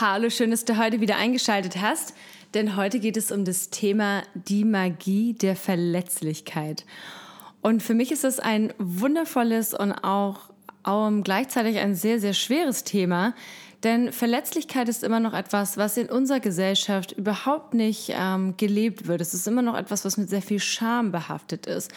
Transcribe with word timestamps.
Hallo, 0.00 0.30
schön, 0.30 0.52
dass 0.52 0.64
du 0.64 0.76
heute 0.76 1.00
wieder 1.00 1.16
eingeschaltet 1.16 1.80
hast, 1.80 2.14
denn 2.54 2.76
heute 2.76 3.00
geht 3.00 3.16
es 3.16 3.32
um 3.32 3.44
das 3.44 3.70
Thema 3.70 4.22
die 4.34 4.64
Magie 4.64 5.32
der 5.34 5.56
Verletzlichkeit. 5.56 6.84
Und 7.62 7.82
für 7.82 7.94
mich 7.94 8.12
ist 8.12 8.22
das 8.22 8.38
ein 8.38 8.72
wundervolles 8.78 9.74
und 9.74 9.92
auch, 9.92 10.50
auch 10.84 11.10
gleichzeitig 11.24 11.78
ein 11.78 11.96
sehr, 11.96 12.20
sehr 12.20 12.34
schweres 12.34 12.84
Thema, 12.84 13.34
denn 13.84 14.12
Verletzlichkeit 14.12 14.88
ist 14.88 15.04
immer 15.04 15.20
noch 15.20 15.34
etwas, 15.34 15.76
was 15.76 15.96
in 15.96 16.08
unserer 16.08 16.40
Gesellschaft 16.40 17.12
überhaupt 17.12 17.74
nicht 17.74 18.12
ähm, 18.12 18.56
gelebt 18.56 19.06
wird. 19.06 19.20
Es 19.20 19.34
ist 19.34 19.46
immer 19.46 19.62
noch 19.62 19.76
etwas, 19.76 20.04
was 20.04 20.16
mit 20.16 20.28
sehr 20.28 20.42
viel 20.42 20.58
Scham 20.58 21.12
behaftet 21.12 21.66
ist. 21.66 21.92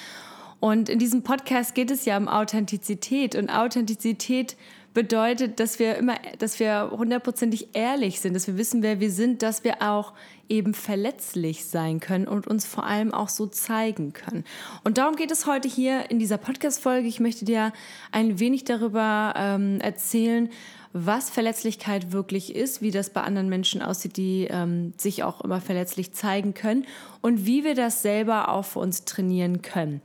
Und 0.59 0.89
in 0.89 0.99
diesem 0.99 1.23
Podcast 1.23 1.73
geht 1.73 1.89
es 1.89 2.05
ja 2.05 2.17
um 2.17 2.27
Authentizität 2.27 3.35
und 3.35 3.49
Authentizität 3.49 4.55
bedeutet, 4.93 5.59
dass 5.59 5.79
wir 5.79 5.95
immer, 5.95 6.15
dass 6.39 6.59
wir 6.59 6.91
hundertprozentig 6.91 7.69
ehrlich 7.73 8.19
sind, 8.19 8.33
dass 8.33 8.47
wir 8.47 8.57
wissen, 8.57 8.83
wer 8.83 8.99
wir 8.99 9.11
sind, 9.11 9.41
dass 9.41 9.63
wir 9.63 9.81
auch 9.81 10.13
eben 10.49 10.73
verletzlich 10.73 11.65
sein 11.65 12.01
können 12.01 12.27
und 12.27 12.45
uns 12.45 12.65
vor 12.65 12.85
allem 12.85 13.13
auch 13.13 13.29
so 13.29 13.47
zeigen 13.47 14.11
können. 14.11 14.43
Und 14.83 14.97
darum 14.97 15.15
geht 15.15 15.31
es 15.31 15.45
heute 15.45 15.69
hier 15.69 16.11
in 16.11 16.19
dieser 16.19 16.37
Podcast-Folge. 16.37 17.07
Ich 17.07 17.21
möchte 17.21 17.45
dir 17.45 17.71
ein 18.11 18.39
wenig 18.39 18.65
darüber 18.65 19.33
ähm, 19.37 19.79
erzählen, 19.79 20.49
was 20.93 21.29
Verletzlichkeit 21.29 22.11
wirklich 22.11 22.53
ist, 22.53 22.81
wie 22.81 22.91
das 22.91 23.11
bei 23.11 23.21
anderen 23.21 23.47
Menschen 23.47 23.81
aussieht, 23.81 24.17
die 24.17 24.47
ähm, 24.49 24.93
sich 24.97 25.23
auch 25.23 25.39
immer 25.39 25.61
verletzlich 25.61 26.11
zeigen 26.13 26.53
können 26.53 26.85
und 27.21 27.45
wie 27.45 27.63
wir 27.63 27.75
das 27.75 28.01
selber 28.01 28.49
auch 28.49 28.65
für 28.65 28.79
uns 28.79 29.05
trainieren 29.05 29.61
können. 29.61 30.01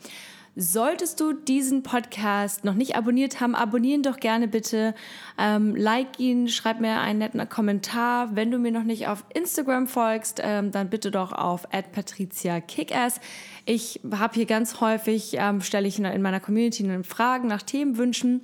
Solltest 0.59 1.21
du 1.21 1.35
diesen 1.35 1.83
Podcast 1.83 2.65
noch 2.65 2.73
nicht 2.73 2.97
abonniert 2.97 3.41
haben, 3.41 3.55
abonnieren 3.55 4.03
doch 4.03 4.17
gerne 4.17 4.49
bitte. 4.49 4.95
Ähm, 5.37 5.77
like 5.77 6.19
ihn, 6.19 6.49
schreib 6.49 6.81
mir 6.81 6.99
einen 6.99 7.19
netten 7.19 7.47
Kommentar. 7.51 8.35
Wenn 8.35 8.51
du 8.51 8.59
mir 8.59 8.73
noch 8.73 8.83
nicht 8.83 9.07
auf 9.07 9.27
Instagram 9.35 9.87
folgst, 9.87 10.41
ähm, 10.43 10.73
dann 10.73 10.89
bitte 10.89 11.11
doch 11.11 11.33
auf 11.33 11.69
@patricia_kickass. 11.71 13.21
Ich 13.67 14.01
habe 14.11 14.33
hier 14.33 14.47
ganz 14.47 14.81
häufig 14.81 15.37
ähm, 15.39 15.61
stelle 15.61 15.87
ich 15.87 15.99
in 15.99 16.23
meiner 16.23 16.41
Community 16.41 17.03
Fragen 17.05 17.49
nach 17.49 17.61
Themenwünschen 17.61 18.41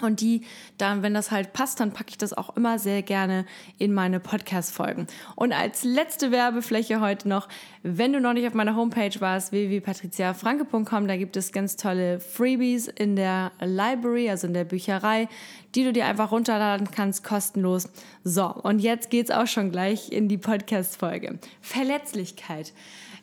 und 0.00 0.20
die, 0.20 0.42
dann, 0.78 1.02
wenn 1.02 1.14
das 1.14 1.30
halt 1.30 1.52
passt, 1.52 1.80
dann 1.80 1.92
packe 1.92 2.10
ich 2.10 2.18
das 2.18 2.32
auch 2.32 2.56
immer 2.56 2.78
sehr 2.78 3.02
gerne 3.02 3.44
in 3.78 3.92
meine 3.92 4.20
Podcast-Folgen. 4.20 5.06
Und 5.36 5.52
als 5.52 5.84
letzte 5.84 6.30
Werbefläche 6.30 7.00
heute 7.00 7.28
noch, 7.28 7.48
wenn 7.82 8.12
du 8.12 8.20
noch 8.20 8.34
nicht 8.34 8.46
auf 8.46 8.52
meiner 8.52 8.76
Homepage 8.76 9.20
warst, 9.20 9.52
www.patriziafranke.com, 9.52 11.08
da 11.08 11.16
gibt 11.16 11.36
es 11.36 11.50
ganz 11.50 11.76
tolle 11.76 12.20
Freebies 12.20 12.88
in 12.88 13.16
der 13.16 13.52
Library, 13.60 14.28
also 14.28 14.46
in 14.46 14.52
der 14.52 14.64
Bücherei, 14.64 15.28
die 15.74 15.84
du 15.84 15.92
dir 15.92 16.04
einfach 16.06 16.30
runterladen 16.30 16.90
kannst, 16.90 17.24
kostenlos. 17.24 17.88
So, 18.22 18.46
und 18.46 18.80
jetzt 18.80 19.08
geht's 19.08 19.30
auch 19.30 19.46
schon 19.46 19.70
gleich 19.70 20.12
in 20.12 20.28
die 20.28 20.36
Podcast-Folge. 20.38 21.38
Verletzlichkeit. 21.62 22.74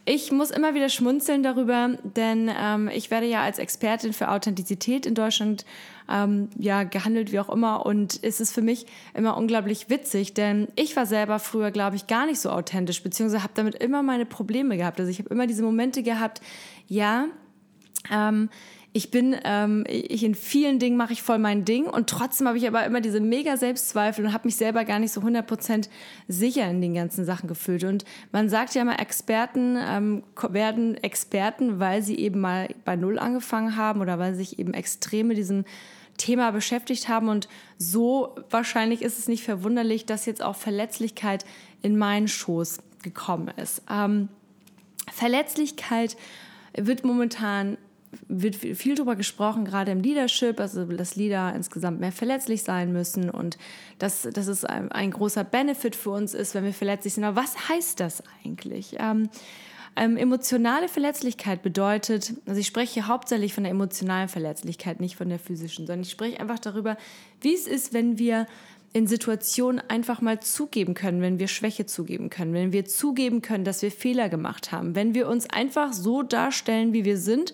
Ich 0.10 0.32
muss 0.32 0.52
immer 0.52 0.74
wieder 0.74 0.88
schmunzeln 0.88 1.44
darüber, 1.44 1.98
denn 2.16 2.50
ähm, 2.58 2.90
ich 2.94 3.12
werde 3.12 3.28
ja 3.28 3.42
als 3.42 3.60
Expertin 3.60 4.14
für 4.14 4.32
Authentizität 4.32 5.06
in 5.06 5.16
Deutschland 5.16 5.66
ähm, 6.10 6.50
ja 6.58 6.84
gehandelt, 6.84 7.34
wie 7.34 7.40
auch 7.42 7.50
immer. 7.50 7.86
Und 7.86 8.20
es 8.24 8.40
ist 8.40 8.54
für 8.54 8.62
mich 8.62 8.86
immer 9.14 9.36
unglaublich 9.36 9.90
witzig, 9.90 10.34
denn 10.34 10.70
ich 10.76 10.96
war 10.96 11.06
selber 11.06 11.40
früher, 11.40 11.72
glaube 11.72 11.98
ich, 11.98 12.08
gar 12.08 12.26
nicht 12.26 12.40
so 12.40 12.50
authentisch, 12.50 13.04
beziehungsweise 13.04 13.44
habe 13.44 13.54
damit 13.56 13.76
immer 13.76 14.02
meine 14.02 14.26
Probleme 14.48 14.78
gehabt. 14.78 15.00
Also 15.00 15.12
ich 15.12 15.20
habe 15.20 15.30
immer 15.30 15.46
diese 15.46 15.62
Momente 15.62 16.04
gehabt, 16.04 16.42
ja, 16.88 17.28
ähm, 18.10 18.50
ich 18.94 19.12
bin, 19.12 19.36
ähm, 19.44 19.84
ich 19.88 20.24
in 20.24 20.34
vielen 20.34 20.80
Dingen 20.80 20.96
mache 20.96 21.14
ich 21.14 21.22
voll 21.22 21.38
mein 21.38 21.66
Ding 21.66 21.86
und 21.86 22.10
trotzdem 22.10 22.48
habe 22.48 22.58
ich 22.58 22.66
aber 22.66 22.86
immer 22.86 23.02
diese 23.02 23.20
mega 23.20 23.58
Selbstzweifel 23.58 24.26
und 24.26 24.34
habe 24.34 24.48
mich 24.48 24.56
selber 24.56 24.86
gar 24.86 25.00
nicht 25.00 25.12
so 25.12 25.22
100% 25.22 25.90
sicher 26.30 26.68
in 26.70 26.82
den 26.82 26.94
ganzen 26.94 27.26
Sachen 27.26 27.48
gefühlt. 27.48 27.84
Und 27.84 28.06
man 28.32 28.50
sagt 28.50 28.74
ja 28.74 28.84
immer, 28.84 29.00
Experten 29.00 29.78
ähm, 29.78 30.24
werden 30.50 30.96
Experten, 31.04 31.80
weil 31.80 32.02
sie 32.02 32.18
eben 32.18 32.40
mal 32.40 32.70
bei 32.86 32.96
Null 32.96 33.20
angefangen 33.20 33.76
haben 33.76 34.00
oder 34.00 34.18
weil 34.18 34.32
sie 34.32 34.40
sich 34.46 34.60
eben 34.60 34.74
extrem 34.74 35.28
mit 35.28 35.38
diesem 35.38 35.66
Thema 36.18 36.52
beschäftigt 36.52 37.10
haben. 37.10 37.28
Und 37.28 37.50
so 37.78 38.36
wahrscheinlich 38.50 39.02
ist 39.02 39.20
es 39.20 39.28
nicht 39.28 39.44
verwunderlich, 39.44 40.06
dass 40.06 40.26
jetzt 40.26 40.42
auch 40.42 40.56
Verletzlichkeit 40.56 41.46
in 41.84 41.98
meinen 41.98 42.30
Schoß 42.30 42.80
gekommen 43.04 43.52
ist. 43.58 43.82
Ähm, 43.90 44.30
Verletzlichkeit 45.12 46.18
wird 46.76 47.04
momentan 47.04 47.78
wird 48.30 48.56
viel 48.56 48.96
darüber 48.96 49.16
gesprochen, 49.16 49.66
gerade 49.66 49.92
im 49.92 50.02
Leadership, 50.02 50.60
also 50.60 50.86
dass 50.86 51.16
Leader 51.16 51.54
insgesamt 51.54 52.00
mehr 52.00 52.12
verletzlich 52.12 52.64
sein 52.64 52.92
müssen 52.94 53.30
und 53.30 53.58
dass, 54.00 54.22
dass 54.22 54.48
es 54.48 54.64
ein, 54.66 54.92
ein 54.92 55.12
großer 55.12 55.44
Benefit 55.44 55.96
für 55.96 56.12
uns 56.12 56.34
ist, 56.34 56.56
wenn 56.56 56.64
wir 56.64 56.74
verletzlich 56.74 57.14
sind. 57.14 57.26
Aber 57.26 57.42
was 57.42 57.70
heißt 57.70 58.00
das 58.00 58.24
eigentlich? 58.44 58.96
Ähm, 59.00 59.30
ähm, 59.98 60.16
emotionale 60.16 60.88
Verletzlichkeit 60.88 61.64
bedeutet, 61.64 62.34
also 62.46 62.60
ich 62.60 62.68
spreche 62.68 62.94
hier 62.94 63.08
hauptsächlich 63.08 63.54
von 63.54 63.64
der 63.64 63.72
emotionalen 63.72 64.30
Verletzlichkeit, 64.30 65.00
nicht 65.00 65.16
von 65.16 65.28
der 65.28 65.40
physischen, 65.40 65.88
sondern 65.88 66.04
ich 66.04 66.12
spreche 66.12 66.40
einfach 66.40 66.60
darüber, 66.60 66.98
wie 67.42 67.54
es 67.54 67.66
ist, 67.66 67.94
wenn 67.94 68.20
wir 68.20 68.46
in 68.98 69.06
Situationen 69.06 69.80
einfach 69.90 70.22
mal 70.22 70.40
zugeben 70.40 70.96
können, 70.96 71.22
wenn 71.22 71.38
wir 71.38 71.48
Schwäche 71.48 71.86
zugeben 71.86 72.32
können, 72.32 72.54
wenn 72.54 72.74
wir 72.74 72.86
zugeben 72.86 73.44
können, 73.44 73.64
dass 73.64 73.84
wir 73.84 73.92
Fehler 73.92 74.28
gemacht 74.28 74.72
haben, 74.72 74.96
wenn 74.96 75.14
wir 75.14 75.28
uns 75.28 75.48
einfach 75.48 75.94
so 75.94 76.24
darstellen, 76.24 76.94
wie 76.94 77.06
wir 77.06 77.18
sind 77.18 77.54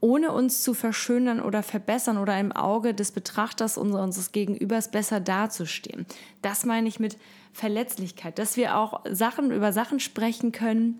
ohne 0.00 0.32
uns 0.32 0.62
zu 0.62 0.72
verschönern 0.72 1.40
oder 1.40 1.62
verbessern 1.62 2.16
oder 2.16 2.40
im 2.40 2.50
Auge 2.52 2.94
des 2.94 3.12
Betrachters 3.12 3.76
unseres 3.76 4.32
Gegenübers 4.32 4.90
besser 4.90 5.20
dazustehen. 5.20 6.06
Das 6.40 6.64
meine 6.64 6.88
ich 6.88 6.98
mit 6.98 7.18
Verletzlichkeit, 7.52 8.38
dass 8.38 8.56
wir 8.56 8.78
auch 8.78 9.02
Sachen 9.08 9.52
über 9.52 9.72
Sachen 9.74 10.00
sprechen 10.00 10.52
können, 10.52 10.98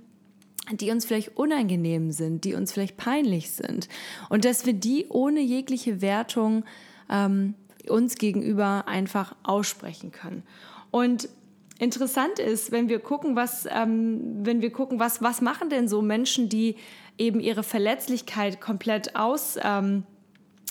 die 0.71 0.91
uns 0.91 1.07
vielleicht 1.07 1.37
unangenehm 1.37 2.13
sind, 2.13 2.45
die 2.45 2.55
uns 2.55 2.73
vielleicht 2.73 2.99
peinlich 2.99 3.53
sind 3.53 3.89
und 4.29 4.45
dass 4.45 4.67
wir 4.67 4.75
die 4.75 5.07
ohne 5.09 5.41
jegliche 5.41 6.03
Wertung 6.03 6.65
ähm, 7.11 7.55
uns 7.89 8.17
gegenüber 8.17 8.85
einfach 8.87 9.35
aussprechen 9.43 10.13
können. 10.13 10.43
Und 10.91 11.29
interessant 11.79 12.39
ist, 12.39 12.71
wenn 12.71 12.89
wir 12.89 13.01
gucken, 13.01 13.35
was, 13.35 13.67
ähm, 13.71 14.45
wenn 14.45 14.63
wir 14.63 14.71
gucken, 14.71 15.01
was, 15.01 15.23
was 15.23 15.41
machen 15.41 15.69
denn 15.69 15.89
so 15.89 16.03
Menschen, 16.03 16.49
die 16.49 16.77
eben 17.19 17.41
ihre 17.41 17.63
Verletzlichkeit 17.63 18.61
komplett 18.61 19.17
aus, 19.17 19.57
ähm, 19.63 20.05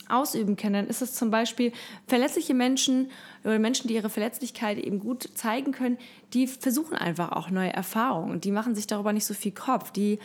ausüben 0.09 0.55
können, 0.57 0.73
dann 0.73 0.87
ist 0.87 1.01
es 1.01 1.13
zum 1.13 1.31
Beispiel 1.31 1.71
verletzliche 2.07 2.53
Menschen 2.53 3.11
oder 3.43 3.59
Menschen, 3.59 3.87
die 3.87 3.95
ihre 3.95 4.09
Verletzlichkeit 4.09 4.77
eben 4.77 4.99
gut 4.99 5.29
zeigen 5.35 5.71
können, 5.71 5.97
die 6.33 6.47
versuchen 6.47 6.95
einfach 6.95 7.31
auch 7.31 7.49
neue 7.49 7.73
Erfahrungen. 7.73 8.41
Die 8.41 8.51
machen 8.51 8.75
sich 8.75 8.87
darüber 8.87 9.13
nicht 9.13 9.25
so 9.25 9.33
viel 9.33 9.53
Kopf. 9.53 9.91
Die 9.91 10.19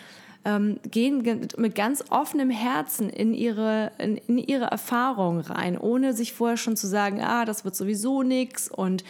ähm, 0.47 0.79
gehen 0.89 1.49
mit 1.57 1.75
ganz 1.75 2.05
offenem 2.11 2.51
Herzen 2.51 3.11
in 3.11 3.35
ihre, 3.35 3.91
in, 3.99 4.17
in 4.17 4.39
ihre 4.39 4.67
Erfahrungen 4.67 5.41
rein, 5.41 5.77
ohne 5.77 6.13
sich 6.13 6.33
vorher 6.33 6.57
schon 6.57 6.77
zu 6.77 6.87
sagen, 6.87 7.21
ah, 7.21 7.45
das 7.45 7.65
wird 7.65 7.75
sowieso 7.75 8.23
nichts 8.23 8.71
und 8.71 9.03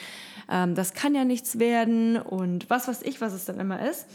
ähm, 0.50 0.75
das 0.75 0.94
kann 0.94 1.14
ja 1.14 1.25
nichts 1.25 1.58
werden 1.58 2.16
und 2.16 2.70
was 2.70 2.88
weiß 2.88 3.02
ich, 3.02 3.20
was 3.20 3.34
es 3.34 3.44
dann 3.44 3.60
immer 3.60 3.87
ist. 3.87 4.06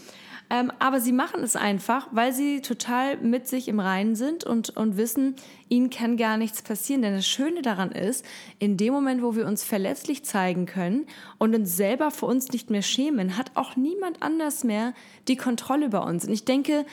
Ähm, 0.51 0.69
aber 0.79 0.99
sie 0.99 1.13
machen 1.13 1.43
es 1.43 1.55
einfach, 1.55 2.09
weil 2.11 2.33
sie 2.33 2.59
total 2.59 3.15
mit 3.15 3.47
sich 3.47 3.69
im 3.69 3.79
Reinen 3.79 4.15
sind 4.15 4.43
und, 4.43 4.75
und 4.75 4.97
wissen, 4.97 5.37
ihnen 5.69 5.89
kann 5.89 6.17
gar 6.17 6.35
nichts 6.35 6.61
passieren. 6.61 7.03
Denn 7.03 7.15
das 7.15 7.25
Schöne 7.25 7.61
daran 7.61 7.91
ist, 7.91 8.25
in 8.59 8.75
dem 8.75 8.93
Moment, 8.93 9.23
wo 9.23 9.33
wir 9.33 9.47
uns 9.47 9.63
verletzlich 9.63 10.25
zeigen 10.25 10.65
können 10.65 11.07
und 11.37 11.55
uns 11.55 11.77
selber 11.77 12.11
vor 12.11 12.27
uns 12.27 12.51
nicht 12.51 12.69
mehr 12.69 12.81
schämen, 12.81 13.37
hat 13.37 13.51
auch 13.55 13.77
niemand 13.77 14.21
anders 14.21 14.65
mehr 14.65 14.93
die 15.29 15.37
Kontrolle 15.37 15.85
über 15.85 16.05
uns. 16.05 16.25
Und 16.25 16.33
ich 16.33 16.43
denke, 16.43 16.85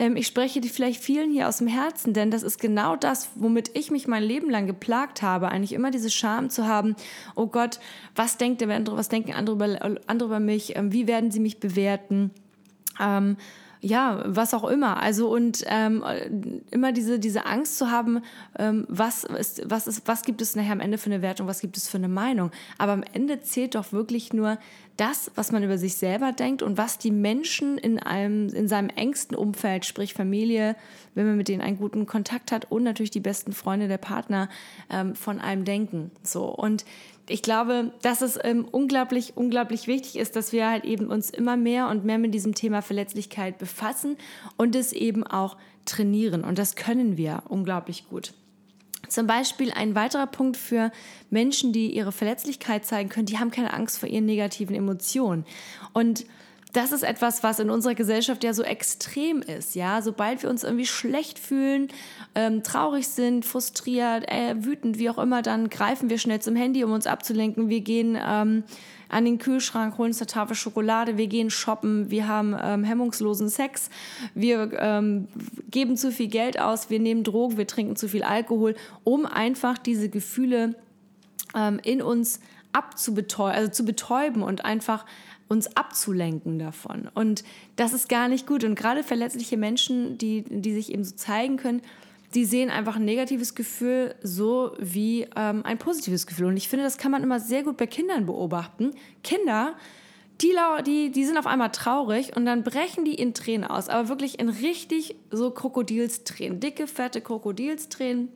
ähm, 0.00 0.16
ich 0.16 0.26
spreche 0.26 0.62
die 0.62 0.70
vielleicht 0.70 1.04
vielen 1.04 1.30
hier 1.30 1.46
aus 1.46 1.58
dem 1.58 1.66
Herzen, 1.66 2.14
denn 2.14 2.30
das 2.30 2.42
ist 2.42 2.58
genau 2.58 2.96
das, 2.96 3.28
womit 3.34 3.76
ich 3.76 3.90
mich 3.90 4.08
mein 4.08 4.22
Leben 4.22 4.48
lang 4.50 4.66
geplagt 4.66 5.20
habe, 5.20 5.50
eigentlich 5.50 5.74
immer 5.74 5.90
diese 5.90 6.10
Scham 6.10 6.48
zu 6.48 6.66
haben, 6.66 6.96
oh 7.36 7.46
Gott, 7.46 7.78
was 8.16 8.38
denkt 8.38 8.62
der 8.62 8.70
andere, 8.70 8.96
was 8.96 9.10
denken 9.10 9.34
andere 9.34 9.56
über, 9.56 9.96
andere 10.06 10.28
über 10.28 10.40
mich, 10.40 10.74
ähm, 10.74 10.92
wie 10.92 11.06
werden 11.06 11.30
sie 11.30 11.40
mich 11.40 11.60
bewerten? 11.60 12.30
Ähm, 12.98 13.36
ja, 13.80 14.22
was 14.26 14.52
auch 14.52 14.64
immer. 14.64 15.02
Also 15.02 15.30
und 15.30 15.64
ähm, 15.66 16.04
immer 16.70 16.92
diese, 16.92 17.18
diese 17.18 17.46
Angst 17.46 17.78
zu 17.78 17.90
haben, 17.90 18.20
ähm, 18.58 18.84
was, 18.88 19.24
ist, 19.24 19.62
was, 19.70 19.86
ist, 19.86 20.02
was 20.06 20.22
gibt 20.22 20.42
es 20.42 20.54
nachher 20.54 20.72
am 20.72 20.80
Ende 20.80 20.98
für 20.98 21.10
eine 21.10 21.22
Wertung, 21.22 21.46
was 21.46 21.60
gibt 21.60 21.76
es 21.76 21.88
für 21.88 21.96
eine 21.96 22.08
Meinung. 22.08 22.50
Aber 22.78 22.92
am 22.92 23.02
Ende 23.12 23.40
zählt 23.40 23.74
doch 23.74 23.92
wirklich 23.92 24.32
nur 24.32 24.58
das, 24.96 25.30
was 25.34 25.50
man 25.50 25.62
über 25.62 25.78
sich 25.78 25.94
selber 25.94 26.32
denkt 26.32 26.62
und 26.62 26.76
was 26.76 26.98
die 26.98 27.10
Menschen 27.10 27.78
in, 27.78 27.98
einem, 27.98 28.48
in 28.48 28.68
seinem 28.68 28.90
engsten 28.90 29.34
Umfeld, 29.34 29.86
sprich 29.86 30.12
Familie, 30.12 30.76
wenn 31.14 31.26
man 31.26 31.38
mit 31.38 31.48
denen 31.48 31.62
einen 31.62 31.78
guten 31.78 32.04
Kontakt 32.04 32.52
hat 32.52 32.70
und 32.70 32.82
natürlich 32.82 33.10
die 33.10 33.20
besten 33.20 33.52
Freunde, 33.52 33.88
der 33.88 33.98
Partner 33.98 34.50
ähm, 34.90 35.14
von 35.14 35.40
einem 35.40 35.64
denken. 35.64 36.10
So 36.22 36.44
und 36.44 36.84
ich 37.30 37.42
glaube, 37.42 37.92
dass 38.02 38.22
es 38.22 38.38
ähm, 38.42 38.66
unglaublich, 38.70 39.36
unglaublich 39.36 39.86
wichtig 39.86 40.16
ist, 40.16 40.36
dass 40.36 40.52
wir 40.52 40.68
halt 40.68 40.84
eben 40.84 41.06
uns 41.06 41.30
immer 41.30 41.56
mehr 41.56 41.88
und 41.88 42.04
mehr 42.04 42.18
mit 42.18 42.34
diesem 42.34 42.54
Thema 42.54 42.82
Verletzlichkeit 42.82 43.58
befassen 43.58 44.16
und 44.56 44.74
es 44.74 44.92
eben 44.92 45.24
auch 45.24 45.56
trainieren. 45.84 46.44
Und 46.44 46.58
das 46.58 46.74
können 46.76 47.16
wir 47.16 47.44
unglaublich 47.48 48.08
gut. 48.08 48.34
Zum 49.08 49.26
Beispiel 49.26 49.72
ein 49.72 49.94
weiterer 49.94 50.26
Punkt 50.26 50.56
für 50.56 50.92
Menschen, 51.30 51.72
die 51.72 51.94
ihre 51.94 52.12
Verletzlichkeit 52.12 52.84
zeigen 52.84 53.08
können, 53.08 53.26
die 53.26 53.38
haben 53.38 53.50
keine 53.50 53.72
Angst 53.72 53.98
vor 53.98 54.08
ihren 54.08 54.26
negativen 54.26 54.76
Emotionen. 54.76 55.44
Und 55.92 56.26
das 56.72 56.92
ist 56.92 57.02
etwas, 57.02 57.42
was 57.42 57.58
in 57.58 57.70
unserer 57.70 57.94
Gesellschaft 57.94 58.44
ja 58.44 58.52
so 58.54 58.62
extrem 58.62 59.42
ist. 59.42 59.74
Ja, 59.74 60.02
sobald 60.02 60.42
wir 60.42 60.50
uns 60.50 60.62
irgendwie 60.62 60.86
schlecht 60.86 61.38
fühlen, 61.38 61.88
ähm, 62.34 62.62
traurig 62.62 63.08
sind, 63.08 63.44
frustriert, 63.44 64.30
äh, 64.30 64.54
wütend, 64.64 64.98
wie 64.98 65.10
auch 65.10 65.18
immer, 65.18 65.42
dann 65.42 65.68
greifen 65.68 66.10
wir 66.10 66.18
schnell 66.18 66.40
zum 66.40 66.56
Handy, 66.56 66.84
um 66.84 66.92
uns 66.92 67.06
abzulenken. 67.06 67.68
Wir 67.68 67.80
gehen 67.80 68.16
ähm, 68.24 68.64
an 69.08 69.24
den 69.24 69.38
Kühlschrank, 69.38 69.98
holen 69.98 70.10
uns 70.10 70.20
eine 70.20 70.28
Tafel 70.28 70.54
Schokolade, 70.54 71.16
wir 71.16 71.26
gehen 71.26 71.50
shoppen, 71.50 72.10
wir 72.10 72.28
haben 72.28 72.56
ähm, 72.62 72.84
hemmungslosen 72.84 73.48
Sex, 73.48 73.90
wir 74.34 74.70
ähm, 74.78 75.26
geben 75.70 75.96
zu 75.96 76.12
viel 76.12 76.28
Geld 76.28 76.60
aus, 76.60 76.90
wir 76.90 77.00
nehmen 77.00 77.24
Drogen, 77.24 77.56
wir 77.58 77.66
trinken 77.66 77.96
zu 77.96 78.08
viel 78.08 78.22
Alkohol, 78.22 78.76
um 79.02 79.26
einfach 79.26 79.78
diese 79.78 80.08
Gefühle 80.08 80.76
ähm, 81.56 81.80
in 81.82 82.00
uns 82.02 82.40
abzubetäuben, 82.72 83.56
also 83.56 83.70
zu 83.70 83.84
betäuben 83.84 84.42
und 84.42 84.64
einfach 84.64 85.04
uns 85.50 85.76
abzulenken 85.76 86.60
davon. 86.60 87.08
Und 87.12 87.42
das 87.74 87.92
ist 87.92 88.08
gar 88.08 88.28
nicht 88.28 88.46
gut. 88.46 88.62
Und 88.62 88.76
gerade 88.76 89.02
verletzliche 89.02 89.56
Menschen, 89.56 90.16
die, 90.16 90.44
die 90.48 90.72
sich 90.72 90.92
eben 90.92 91.02
so 91.02 91.16
zeigen 91.16 91.56
können, 91.56 91.82
die 92.34 92.44
sehen 92.44 92.70
einfach 92.70 92.96
ein 92.96 93.04
negatives 93.04 93.56
Gefühl 93.56 94.14
so 94.22 94.76
wie 94.78 95.26
ähm, 95.34 95.64
ein 95.64 95.78
positives 95.78 96.28
Gefühl. 96.28 96.46
Und 96.46 96.56
ich 96.56 96.68
finde, 96.68 96.84
das 96.84 96.98
kann 96.98 97.10
man 97.10 97.24
immer 97.24 97.40
sehr 97.40 97.64
gut 97.64 97.76
bei 97.76 97.88
Kindern 97.88 98.26
beobachten. 98.26 98.92
Kinder, 99.24 99.74
die, 100.40 100.54
die, 100.86 101.10
die 101.10 101.24
sind 101.24 101.36
auf 101.36 101.48
einmal 101.48 101.72
traurig 101.72 102.36
und 102.36 102.46
dann 102.46 102.62
brechen 102.62 103.04
die 103.04 103.14
in 103.14 103.34
Tränen 103.34 103.68
aus. 103.68 103.88
Aber 103.88 104.08
wirklich 104.08 104.38
in 104.38 104.50
richtig 104.50 105.16
so 105.32 105.50
Krokodilstränen. 105.50 106.60
Dicke, 106.60 106.86
fette 106.86 107.20
Krokodilstränen. 107.20 108.28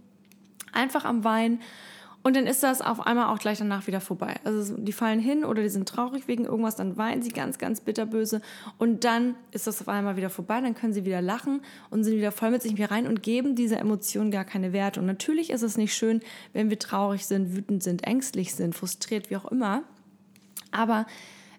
Einfach 0.73 1.05
am 1.05 1.23
Weinen. 1.23 1.61
Und 2.25 2.37
dann 2.37 2.47
ist 2.47 2.63
das 2.63 2.81
auf 2.81 3.07
einmal 3.07 3.27
auch 3.27 3.39
gleich 3.39 3.59
danach 3.59 3.87
wieder 3.87 4.01
vorbei. 4.01 4.37
Also 4.45 4.75
die 4.79 4.93
fallen 4.93 5.21
hin 5.21 5.45
oder 5.45 5.61
die 5.61 5.69
sind 5.69 5.87
traurig 5.87 6.27
wegen 6.27 6.47
irgendwas, 6.47 6.75
dann 6.75 6.97
weinen 6.97 7.21
sie 7.21 7.29
ganz, 7.29 7.59
ganz 7.59 7.83
bitterböse 7.83 8.41
und 8.79 9.05
dann 9.05 9.35
ist 9.53 9.67
das 9.67 9.83
auf 9.83 9.89
einmal 9.89 10.17
wieder 10.17 10.31
vorbei, 10.31 10.59
dann 10.63 10.75
können 10.75 10.95
sie 10.95 11.05
wieder 11.05 11.21
lachen 11.21 11.61
und 11.91 12.03
sind 12.03 12.17
wieder 12.17 12.33
voll 12.33 12.51
mit 12.51 12.63
sich 12.63 12.73
hier 12.77 12.91
rein 12.91 13.07
und 13.07 13.23
geben 13.23 13.57
dieser 13.57 13.79
Emotion 13.79 14.31
gar 14.31 14.47
keine 14.47 14.73
Werte. 14.73 15.01
Und 15.01 15.07
natürlich 15.07 15.51
ist 15.51 15.61
es 15.61 15.77
nicht 15.77 15.95
schön, 15.95 16.23
wenn 16.55 16.71
wir 16.71 16.79
traurig 16.79 17.27
sind, 17.27 17.55
wütend 17.55 17.83
sind, 17.83 18.05
ängstlich 18.05 18.55
sind, 18.55 18.75
frustriert, 18.75 19.29
wie 19.29 19.37
auch 19.37 19.51
immer. 19.53 19.83
Aber 20.71 21.05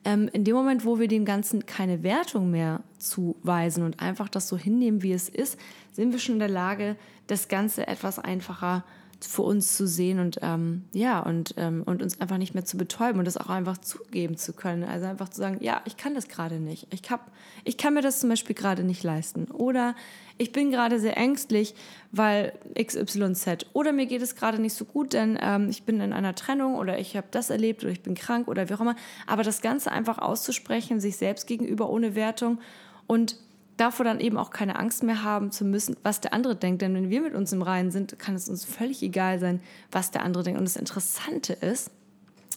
ähm, 0.04 0.32
in 0.34 0.46
dem 0.46 0.56
Moment, 0.56 0.84
wo 0.84 1.00
wir 1.00 1.08
dem 1.08 1.26
Ganzen 1.26 1.68
keine 1.68 2.02
Wertung 2.02 2.50
mehr 2.50 2.82
zuweisen 2.98 3.84
und 3.84 4.00
einfach 4.00 4.30
das 4.30 4.48
so 4.48 4.58
hinnehmen, 4.58 5.04
wie 5.04 5.14
es 5.14 5.30
ist, 5.30 5.60
sind 5.92 6.12
wir 6.12 6.18
schon 6.18 6.36
in 6.36 6.40
der 6.40 6.50
Lage, 6.50 6.96
das 7.28 7.50
Ganze 7.50 7.86
etwas 7.86 8.18
einfacher 8.18 8.78
zu 8.78 8.96
für 9.22 9.42
uns 9.42 9.76
zu 9.76 9.88
sehen 9.88 10.20
und 10.20 10.40
ähm, 10.42 10.84
ja 10.94 11.20
und, 11.20 11.54
ähm, 11.58 11.84
und 11.86 12.04
uns 12.04 12.20
einfach 12.20 12.38
nicht 12.38 12.54
mehr 12.54 12.66
zu 12.66 12.78
betäuben 12.78 13.20
und 13.20 13.26
das 13.26 13.38
auch 13.38 13.50
einfach 13.50 13.78
zugeben 13.78 14.38
zu 14.38 14.54
können. 14.54 14.84
Also 14.84 15.06
einfach 15.06 15.30
zu 15.30 15.40
sagen, 15.40 15.58
ja, 15.62 15.82
ich 15.86 15.98
kann 15.98 16.16
das 16.16 16.28
gerade 16.28 16.60
nicht. 16.60 16.88
Ich, 16.92 17.10
hab, 17.10 17.32
ich 17.64 17.78
kann 17.78 17.94
mir 17.94 18.02
das 18.02 18.20
zum 18.20 18.30
Beispiel 18.30 18.56
gerade 18.56 18.84
nicht 18.84 19.04
leisten. 19.04 19.46
Oder 19.46 19.96
ich 20.38 20.52
bin 20.52 20.72
gerade 20.72 21.00
sehr 21.00 21.18
ängstlich, 21.18 21.76
weil 22.12 22.54
XYZ. 22.78 23.68
Oder 23.74 23.94
mir 23.94 24.06
geht 24.06 24.22
es 24.22 24.36
gerade 24.36 24.62
nicht 24.62 24.74
so 24.74 24.86
gut, 24.86 25.14
denn 25.14 25.38
ähm, 25.42 25.70
ich 25.70 25.84
bin 25.84 26.02
in 26.02 26.12
einer 26.12 26.36
Trennung 26.36 26.76
oder 26.76 27.00
ich 27.00 27.16
habe 27.16 27.28
das 27.32 27.50
erlebt 27.50 27.84
oder 27.84 27.92
ich 27.92 28.04
bin 28.04 28.16
krank 28.16 28.48
oder 28.48 28.70
wie 28.70 28.74
auch 28.74 28.82
immer. 28.82 28.96
Aber 29.28 29.44
das 29.44 29.62
Ganze 29.62 29.92
einfach 29.92 30.18
auszusprechen, 30.18 31.00
sich 31.00 31.18
selbst 31.18 31.48
gegenüber 31.48 31.90
ohne 31.90 32.16
Wertung 32.16 32.60
und 33.08 33.38
davor 33.78 34.06
dann 34.06 34.20
eben 34.20 34.38
auch 34.38 34.50
keine 34.50 34.78
Angst 34.78 35.04
mehr 35.04 35.24
haben 35.24 35.52
zu 35.52 35.66
müssen, 35.66 35.98
was 36.04 36.22
der 36.22 36.34
andere 36.34 36.56
denkt. 36.56 36.82
Denn 36.82 36.94
wenn 36.94 37.10
wir 37.10 37.22
mit 37.22 37.34
uns 37.34 37.52
im 37.52 37.62
Reinen 37.62 37.92
sind, 37.92 38.18
kann 38.20 38.36
es 38.36 38.50
uns 38.50 38.66
völlig 38.66 39.04
egal 39.04 39.40
sein, 39.40 39.62
was 39.92 40.12
der 40.12 40.24
andere 40.24 40.44
denkt. 40.44 40.60
Und 40.60 40.66
das 40.66 40.76
Interessante 40.78 41.54
ist, 41.54 41.92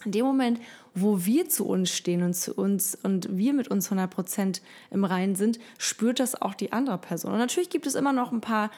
in 0.05 0.13
dem 0.13 0.25
Moment, 0.25 0.61
wo 0.95 1.25
wir 1.25 1.49
zu 1.49 1.67
uns 1.67 1.91
stehen 1.91 2.23
und 2.23 2.35
zu 2.35 2.55
uns 2.55 2.95
und 2.95 3.37
wir 3.37 3.53
mit 3.53 3.69
uns 3.69 3.91
100% 3.91 4.61
im 4.91 5.05
Reinen 5.05 5.35
sind, 5.35 5.59
spürt 5.77 6.21
das 6.21 6.41
auch 6.41 6.55
die 6.55 6.73
andere 6.73 6.99
Person. 6.99 7.33
Und 7.33 7.39
natürlich 7.39 7.71
gibt 7.71 7.87
es 7.87 7.95
immer 7.95 8.13
noch 8.13 8.31
ein 8.33 8.41
paar 8.41 8.71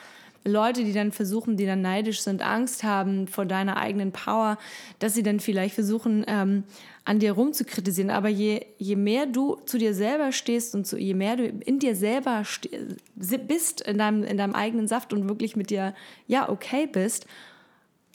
Leute, 0.44 0.84
die 0.84 0.94
dann 0.94 1.12
versuchen, 1.12 1.58
die 1.58 1.66
dann 1.66 1.82
neidisch 1.82 2.22
sind, 2.22 2.40
Angst 2.40 2.82
haben 2.82 3.28
vor 3.28 3.44
deiner 3.44 3.76
eigenen 3.76 4.12
Power, 4.12 4.56
dass 4.98 5.14
sie 5.14 5.22
dann 5.22 5.40
vielleicht 5.40 5.74
versuchen, 5.74 6.24
ähm, 6.26 6.64
an 7.10 7.18
dir 7.18 7.32
rumzukritisieren. 7.32 8.08
Aber 8.08 8.28
je, 8.28 8.64
je 8.78 8.94
mehr 8.94 9.26
du 9.26 9.56
zu 9.66 9.78
dir 9.78 9.94
selber 9.94 10.30
stehst 10.30 10.76
und 10.76 10.86
so, 10.86 10.96
je 10.96 11.14
mehr 11.14 11.34
du 11.34 11.44
in 11.44 11.80
dir 11.80 11.96
selber 11.96 12.44
bist, 13.48 13.80
in 13.80 13.98
deinem, 13.98 14.22
in 14.22 14.36
deinem 14.36 14.54
eigenen 14.54 14.86
Saft 14.86 15.12
und 15.12 15.28
wirklich 15.28 15.56
mit 15.56 15.70
dir, 15.70 15.92
ja, 16.28 16.48
okay 16.48 16.86
bist, 16.86 17.26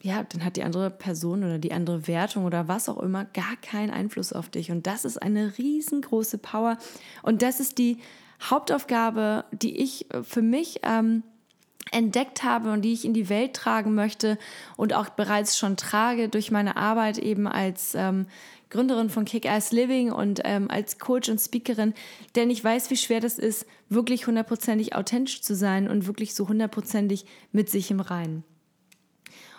ja, 0.01 0.23
dann 0.23 0.45
hat 0.45 0.55
die 0.55 0.63
andere 0.63 0.91
Person 0.91 1.43
oder 1.43 1.59
die 1.59 1.73
andere 1.73 2.07
Wertung 2.07 2.45
oder 2.45 2.69
was 2.69 2.87
auch 2.87 3.03
immer 3.03 3.25
gar 3.25 3.57
keinen 3.61 3.89
Einfluss 3.91 4.31
auf 4.31 4.47
dich. 4.47 4.71
Und 4.71 4.87
das 4.87 5.03
ist 5.03 5.21
eine 5.21 5.57
riesengroße 5.57 6.37
Power. 6.37 6.77
Und 7.21 7.41
das 7.41 7.59
ist 7.59 7.77
die 7.77 7.97
Hauptaufgabe, 8.41 9.43
die 9.51 9.75
ich 9.75 10.07
für 10.23 10.41
mich 10.41 10.79
ähm, 10.83 11.23
entdeckt 11.91 12.43
habe 12.43 12.71
und 12.71 12.81
die 12.81 12.93
ich 12.93 13.05
in 13.05 13.13
die 13.13 13.29
Welt 13.29 13.53
tragen 13.53 13.93
möchte 13.93 14.37
und 14.75 14.93
auch 14.93 15.09
bereits 15.09 15.57
schon 15.57 15.77
trage 15.77 16.29
durch 16.29 16.51
meine 16.51 16.77
Arbeit 16.77 17.17
eben 17.17 17.47
als 17.47 17.95
ähm, 17.95 18.25
Gründerin 18.69 19.09
von 19.09 19.25
Kick-Ass 19.25 19.71
Living 19.71 20.11
und 20.11 20.41
ähm, 20.43 20.69
als 20.69 20.99
Coach 20.99 21.29
und 21.29 21.39
Speakerin, 21.39 21.93
denn 22.35 22.49
ich 22.49 22.63
weiß, 22.63 22.89
wie 22.89 22.97
schwer 22.97 23.19
das 23.19 23.39
ist, 23.39 23.65
wirklich 23.89 24.27
hundertprozentig 24.27 24.95
authentisch 24.95 25.41
zu 25.41 25.55
sein 25.55 25.87
und 25.87 26.07
wirklich 26.07 26.33
so 26.33 26.47
hundertprozentig 26.47 27.25
mit 27.51 27.69
sich 27.69 27.91
im 27.91 27.99
Reinen. 27.99 28.43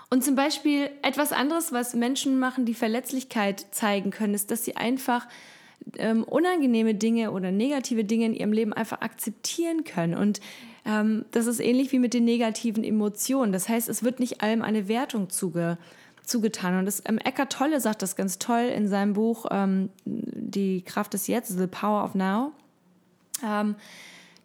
Und 0.09 0.23
zum 0.23 0.37
Beispiel 0.37 0.90
etwas 1.02 1.33
anderes, 1.33 1.73
was 1.73 1.95
Menschen 1.95 2.38
machen, 2.38 2.64
die 2.64 2.75
Verletzlichkeit 2.75 3.66
zeigen 3.73 4.11
können, 4.11 4.35
ist, 4.35 4.50
dass 4.50 4.64
sie 4.64 4.76
einfach 4.76 5.26
ähm, 5.99 6.23
unangenehme 6.25 6.95
Dinge 6.95 7.33
oder 7.33 7.50
negative 7.50 8.04
Dinge 8.04 8.26
in 8.26 8.35
ihrem 8.35 8.52
Leben 8.52 8.73
einfach 8.73 9.00
akzeptieren 9.00 9.85
können. 9.85 10.14
Und 10.14 10.40
ähm, 10.85 11.25
das 11.33 11.47
ist 11.47 11.61
ähnlich 11.61 11.90
wie 11.92 11.99
mit 11.99 12.14
den 12.14 12.25
negativen 12.25 12.85
Emotionen. 12.85 13.52
Das 13.52 13.69
heißt, 13.69 13.88
es 13.88 14.04
wird 14.04 14.21
nicht 14.21 14.42
allem 14.42 14.62
eine 14.62 14.88
Wertung 14.88 15.28
zuge, 15.28 15.78
zugetan. 16.26 16.78
Und 16.78 16.87
das, 16.87 17.02
ähm, 17.06 17.18
Eckart 17.18 17.52
Tolle 17.52 17.80
sagt 17.80 18.02
das 18.02 18.16
ganz 18.16 18.38
toll 18.38 18.64
in 18.75 18.88
seinem 18.88 19.14
Buch 19.14 19.47
ähm, 19.50 19.90
Die 20.04 20.83
Kraft 20.83 21.14
des 21.14 21.26
Jetzt, 21.26 21.56
The 21.56 21.66
Power 21.66 22.04
of 22.04 22.14
Now. 22.14 22.52
Ähm, 23.45 23.76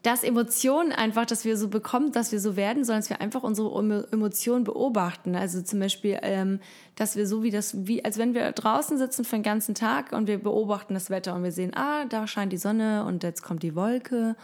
dass 0.03 0.23
Emotionen 0.23 0.91
einfach, 0.91 1.27
dass 1.27 1.45
wir 1.45 1.55
so 1.57 1.67
bekommen, 1.67 2.11
dass 2.11 2.31
wir 2.31 2.39
so 2.39 2.55
werden, 2.55 2.83
sondern 2.83 3.01
dass 3.01 3.09
wir 3.11 3.21
einfach 3.21 3.43
unsere 3.43 4.07
Emotionen 4.11 4.63
beobachten. 4.63 5.35
Also 5.35 5.61
zum 5.61 5.79
Beispiel, 5.79 6.17
ähm, 6.23 6.59
dass 6.95 7.15
wir 7.15 7.27
so 7.27 7.43
wie 7.43 7.51
das, 7.51 7.85
wie 7.85 8.03
als 8.03 8.17
wenn 8.17 8.33
wir 8.33 8.51
draußen 8.51 8.97
sitzen 8.97 9.25
für 9.25 9.35
den 9.35 9.43
ganzen 9.43 9.75
Tag 9.75 10.11
und 10.11 10.27
wir 10.27 10.39
beobachten 10.39 10.95
das 10.95 11.11
Wetter 11.11 11.35
und 11.35 11.43
wir 11.43 11.51
sehen, 11.51 11.75
ah, 11.75 12.05
da 12.05 12.25
scheint 12.25 12.51
die 12.51 12.57
Sonne 12.57 13.05
und 13.05 13.21
jetzt 13.21 13.43
kommt 13.43 13.61
die 13.61 13.75
Wolke 13.75 14.35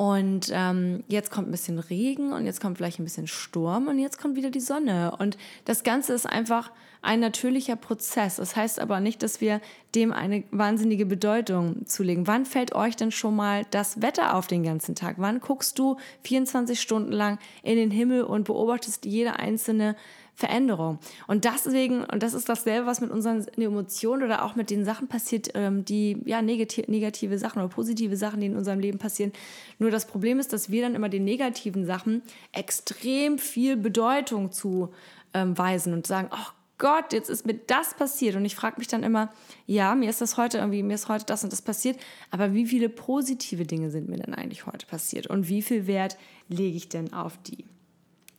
und 0.00 0.50
ähm, 0.50 1.04
jetzt 1.08 1.30
kommt 1.30 1.48
ein 1.48 1.50
bisschen 1.50 1.78
Regen 1.78 2.32
und 2.32 2.46
jetzt 2.46 2.58
kommt 2.58 2.78
vielleicht 2.78 2.98
ein 2.98 3.04
bisschen 3.04 3.26
Sturm 3.26 3.86
und 3.86 3.98
jetzt 3.98 4.18
kommt 4.18 4.34
wieder 4.34 4.48
die 4.48 4.58
Sonne. 4.58 5.14
Und 5.18 5.36
das 5.66 5.82
Ganze 5.82 6.14
ist 6.14 6.24
einfach 6.24 6.70
ein 7.02 7.20
natürlicher 7.20 7.76
Prozess. 7.76 8.36
Das 8.36 8.56
heißt 8.56 8.80
aber 8.80 9.00
nicht, 9.00 9.22
dass 9.22 9.42
wir 9.42 9.60
dem 9.94 10.14
eine 10.14 10.44
wahnsinnige 10.52 11.04
Bedeutung 11.04 11.84
zulegen. 11.84 12.26
Wann 12.26 12.46
fällt 12.46 12.74
euch 12.74 12.96
denn 12.96 13.10
schon 13.10 13.36
mal 13.36 13.66
das 13.72 14.00
Wetter 14.00 14.36
auf 14.36 14.46
den 14.46 14.62
ganzen 14.62 14.94
Tag? 14.94 15.16
Wann 15.18 15.38
guckst 15.38 15.78
du 15.78 15.98
24 16.22 16.80
Stunden 16.80 17.12
lang 17.12 17.38
in 17.62 17.76
den 17.76 17.90
Himmel 17.90 18.22
und 18.22 18.44
beobachtest 18.44 19.04
jede 19.04 19.38
einzelne 19.38 19.96
Veränderung. 20.40 20.98
Und 21.26 21.44
deswegen, 21.44 22.02
und 22.04 22.22
das 22.22 22.32
ist 22.34 22.48
dasselbe, 22.48 22.86
was 22.86 23.00
mit 23.00 23.10
unseren 23.10 23.46
Emotionen 23.56 24.22
oder 24.22 24.44
auch 24.44 24.56
mit 24.56 24.70
den 24.70 24.84
Sachen 24.84 25.06
passiert, 25.06 25.50
ähm, 25.54 25.84
die 25.84 26.16
ja 26.24 26.40
negative, 26.40 27.38
Sachen 27.38 27.60
oder 27.60 27.68
positive 27.68 28.16
Sachen, 28.16 28.40
die 28.40 28.46
in 28.46 28.56
unserem 28.56 28.80
Leben 28.80 28.98
passieren. 28.98 29.32
Nur 29.78 29.90
das 29.90 30.06
Problem 30.06 30.40
ist, 30.40 30.52
dass 30.52 30.70
wir 30.70 30.82
dann 30.82 30.94
immer 30.94 31.10
den 31.10 31.24
negativen 31.24 31.84
Sachen 31.84 32.22
extrem 32.52 33.38
viel 33.38 33.76
Bedeutung 33.76 34.50
zuweisen 34.50 34.92
ähm, 35.34 35.92
und 35.92 36.06
sagen, 36.06 36.28
ach 36.30 36.54
Gott, 36.78 37.12
jetzt 37.12 37.28
ist 37.28 37.44
mir 37.44 37.58
das 37.66 37.92
passiert. 37.92 38.36
Und 38.36 38.46
ich 38.46 38.56
frage 38.56 38.76
mich 38.78 38.88
dann 38.88 39.02
immer, 39.02 39.30
ja, 39.66 39.94
mir 39.94 40.08
ist 40.08 40.22
das 40.22 40.38
heute 40.38 40.56
irgendwie, 40.56 40.82
mir 40.82 40.94
ist 40.94 41.10
heute 41.10 41.26
das 41.26 41.44
und 41.44 41.52
das 41.52 41.60
passiert, 41.60 41.98
aber 42.30 42.54
wie 42.54 42.64
viele 42.64 42.88
positive 42.88 43.66
Dinge 43.66 43.90
sind 43.90 44.08
mir 44.08 44.16
denn 44.16 44.34
eigentlich 44.34 44.64
heute 44.64 44.86
passiert? 44.86 45.26
Und 45.26 45.48
wie 45.48 45.60
viel 45.60 45.86
Wert 45.86 46.16
lege 46.48 46.78
ich 46.78 46.88
denn 46.88 47.12
auf 47.12 47.36
die? 47.42 47.66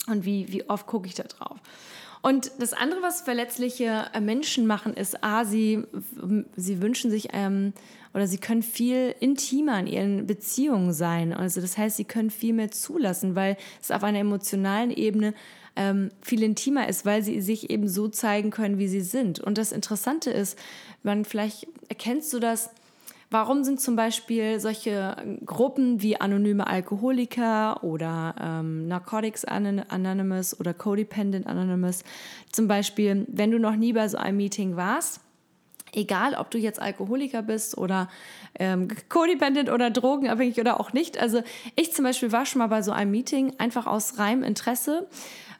Und 0.08 0.26
wie, 0.26 0.52
wie 0.52 0.68
oft 0.70 0.88
gucke 0.88 1.08
ich 1.08 1.16
da 1.16 1.24
drauf? 1.24 1.60
Und 2.22 2.52
das 2.60 2.74
andere, 2.74 3.02
was 3.02 3.22
verletzliche 3.22 4.06
äh, 4.14 4.22
Menschen 4.22 4.68
machen, 4.68 4.94
ist, 4.94 5.24
a, 5.24 5.44
sie, 5.44 5.84
sie 6.56 6.82
wünschen 6.82 7.10
sich 7.10 7.30
ähm, 7.34 7.74
oder 8.14 8.28
sie 8.28 8.38
können 8.38 8.62
viel 8.62 9.16
intimer 9.20 9.80
in 9.80 9.88
ihren 9.88 10.28
Beziehungen 10.28 10.94
sein. 10.94 11.34
Also 11.34 11.62
das 11.62 11.78
heißt, 11.78 11.98
sie 11.98 12.04
können 12.04 12.30
viel 12.30 12.54
mehr 12.54 12.70
zulassen, 12.72 13.36
weil 13.36 13.58
es 13.82 13.90
auf 13.90 14.04
einer 14.04 14.20
emotionalen 14.20 14.92
Ebene 14.92 15.34
ähm, 15.76 16.10
viel 16.22 16.44
intimer 16.44 16.88
ist, 16.90 17.06
weil 17.06 17.24
sie 17.24 17.42
sich 17.42 17.70
eben 17.70 17.88
so 17.88 18.08
zeigen 18.08 18.52
können, 18.52 18.78
wie 18.78 18.88
sie 18.88 19.02
sind. 19.02 19.40
Und 19.40 19.58
das 19.58 19.72
Interessante 19.72 20.30
ist, 20.30 20.60
man 21.04 21.26
vielleicht 21.26 21.68
erkennst 21.88 22.32
du 22.34 22.40
das, 22.40 22.70
Warum 23.34 23.64
sind 23.64 23.80
zum 23.80 23.96
Beispiel 23.96 24.60
solche 24.60 25.16
Gruppen 25.46 26.02
wie 26.02 26.20
anonyme 26.20 26.68
Alkoholiker 26.68 27.82
oder 27.82 28.36
ähm, 28.42 28.90
Narcotics 28.90 29.46
Anonymous 29.46 30.60
oder 30.60 30.74
Codependent 30.74 31.48
Anonymous 31.48 32.04
zum 32.52 32.68
Beispiel, 32.68 33.26
wenn 33.30 33.50
du 33.50 33.58
noch 33.58 33.78
nie 33.78 33.94
bei 33.94 34.10
so 34.10 34.18
einem 34.18 34.36
Meeting 34.36 34.76
warst, 34.76 35.22
egal 35.94 36.34
ob 36.34 36.52
du 36.52 36.58
jetzt 36.58 36.82
Alkoholiker 36.82 37.42
bist 37.42 37.78
oder 37.78 38.10
ähm, 38.60 38.90
codependent 39.10 39.70
oder 39.70 39.92
drogenabhängig 39.92 40.60
oder 40.60 40.82
auch 40.82 40.92
nicht. 40.92 41.18
Also 41.18 41.42
ich 41.78 41.94
zum 41.94 42.04
Beispiel 42.04 42.34
war 42.34 42.46
schon 42.46 42.60
mal 42.60 42.68
bei 42.68 42.82
so 42.82 42.92
einem 42.92 43.12
Meeting 43.12 43.54
einfach 43.60 43.88
aus 43.88 44.20
reinem 44.20 44.44
Interesse 44.44 45.08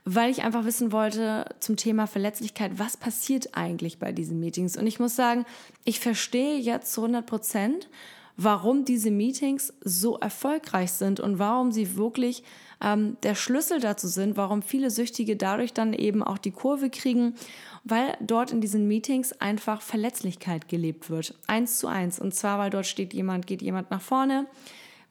weil 0.06 0.32
ich 0.32 0.44
einfach 0.44 0.66
wissen 0.66 0.92
wollte 0.92 1.46
zum 1.60 1.76
Thema 1.76 2.08
Verletzlichkeit, 2.08 2.72
was 2.78 2.98
passiert 2.98 3.50
eigentlich 3.54 4.00
bei 4.00 4.12
diesen 4.12 4.40
Meetings. 4.40 4.78
Und 4.78 4.88
ich 4.88 5.00
muss 5.00 5.16
sagen, 5.16 5.46
ich 5.84 6.00
verstehe 6.00 6.58
jetzt 6.58 6.94
zu 6.94 7.02
100 7.02 7.26
Prozent, 7.26 7.90
warum 8.38 8.86
diese 8.86 9.12
Meetings 9.12 9.74
so 9.84 10.18
erfolgreich 10.18 10.92
sind 10.92 11.20
und 11.20 11.38
warum 11.38 11.72
sie 11.72 11.96
wirklich 11.96 12.44
ähm, 12.82 13.18
der 13.22 13.36
Schlüssel 13.36 13.80
dazu 13.80 14.08
sind, 14.08 14.38
warum 14.38 14.64
viele 14.64 14.90
Süchtige 14.90 15.36
dadurch 15.36 15.74
dann 15.74 15.94
eben 15.94 16.24
auch 16.24 16.40
die 16.40 16.52
Kurve 16.52 16.90
kriegen, 16.90 17.36
weil 17.84 18.18
dort 18.20 18.52
in 18.52 18.62
diesen 18.62 18.88
Meetings 18.88 19.34
einfach 19.34 19.82
Verletzlichkeit 19.82 20.68
gelebt 20.68 21.10
wird. 21.10 21.36
Eins 21.48 21.78
zu 21.78 21.88
eins. 21.88 22.20
Und 22.20 22.34
zwar, 22.34 22.58
weil 22.58 22.70
dort 22.70 22.88
steht 22.88 23.14
jemand, 23.14 23.48
geht 23.48 23.62
jemand 23.62 23.92
nach 23.92 24.02
vorne, 24.02 24.48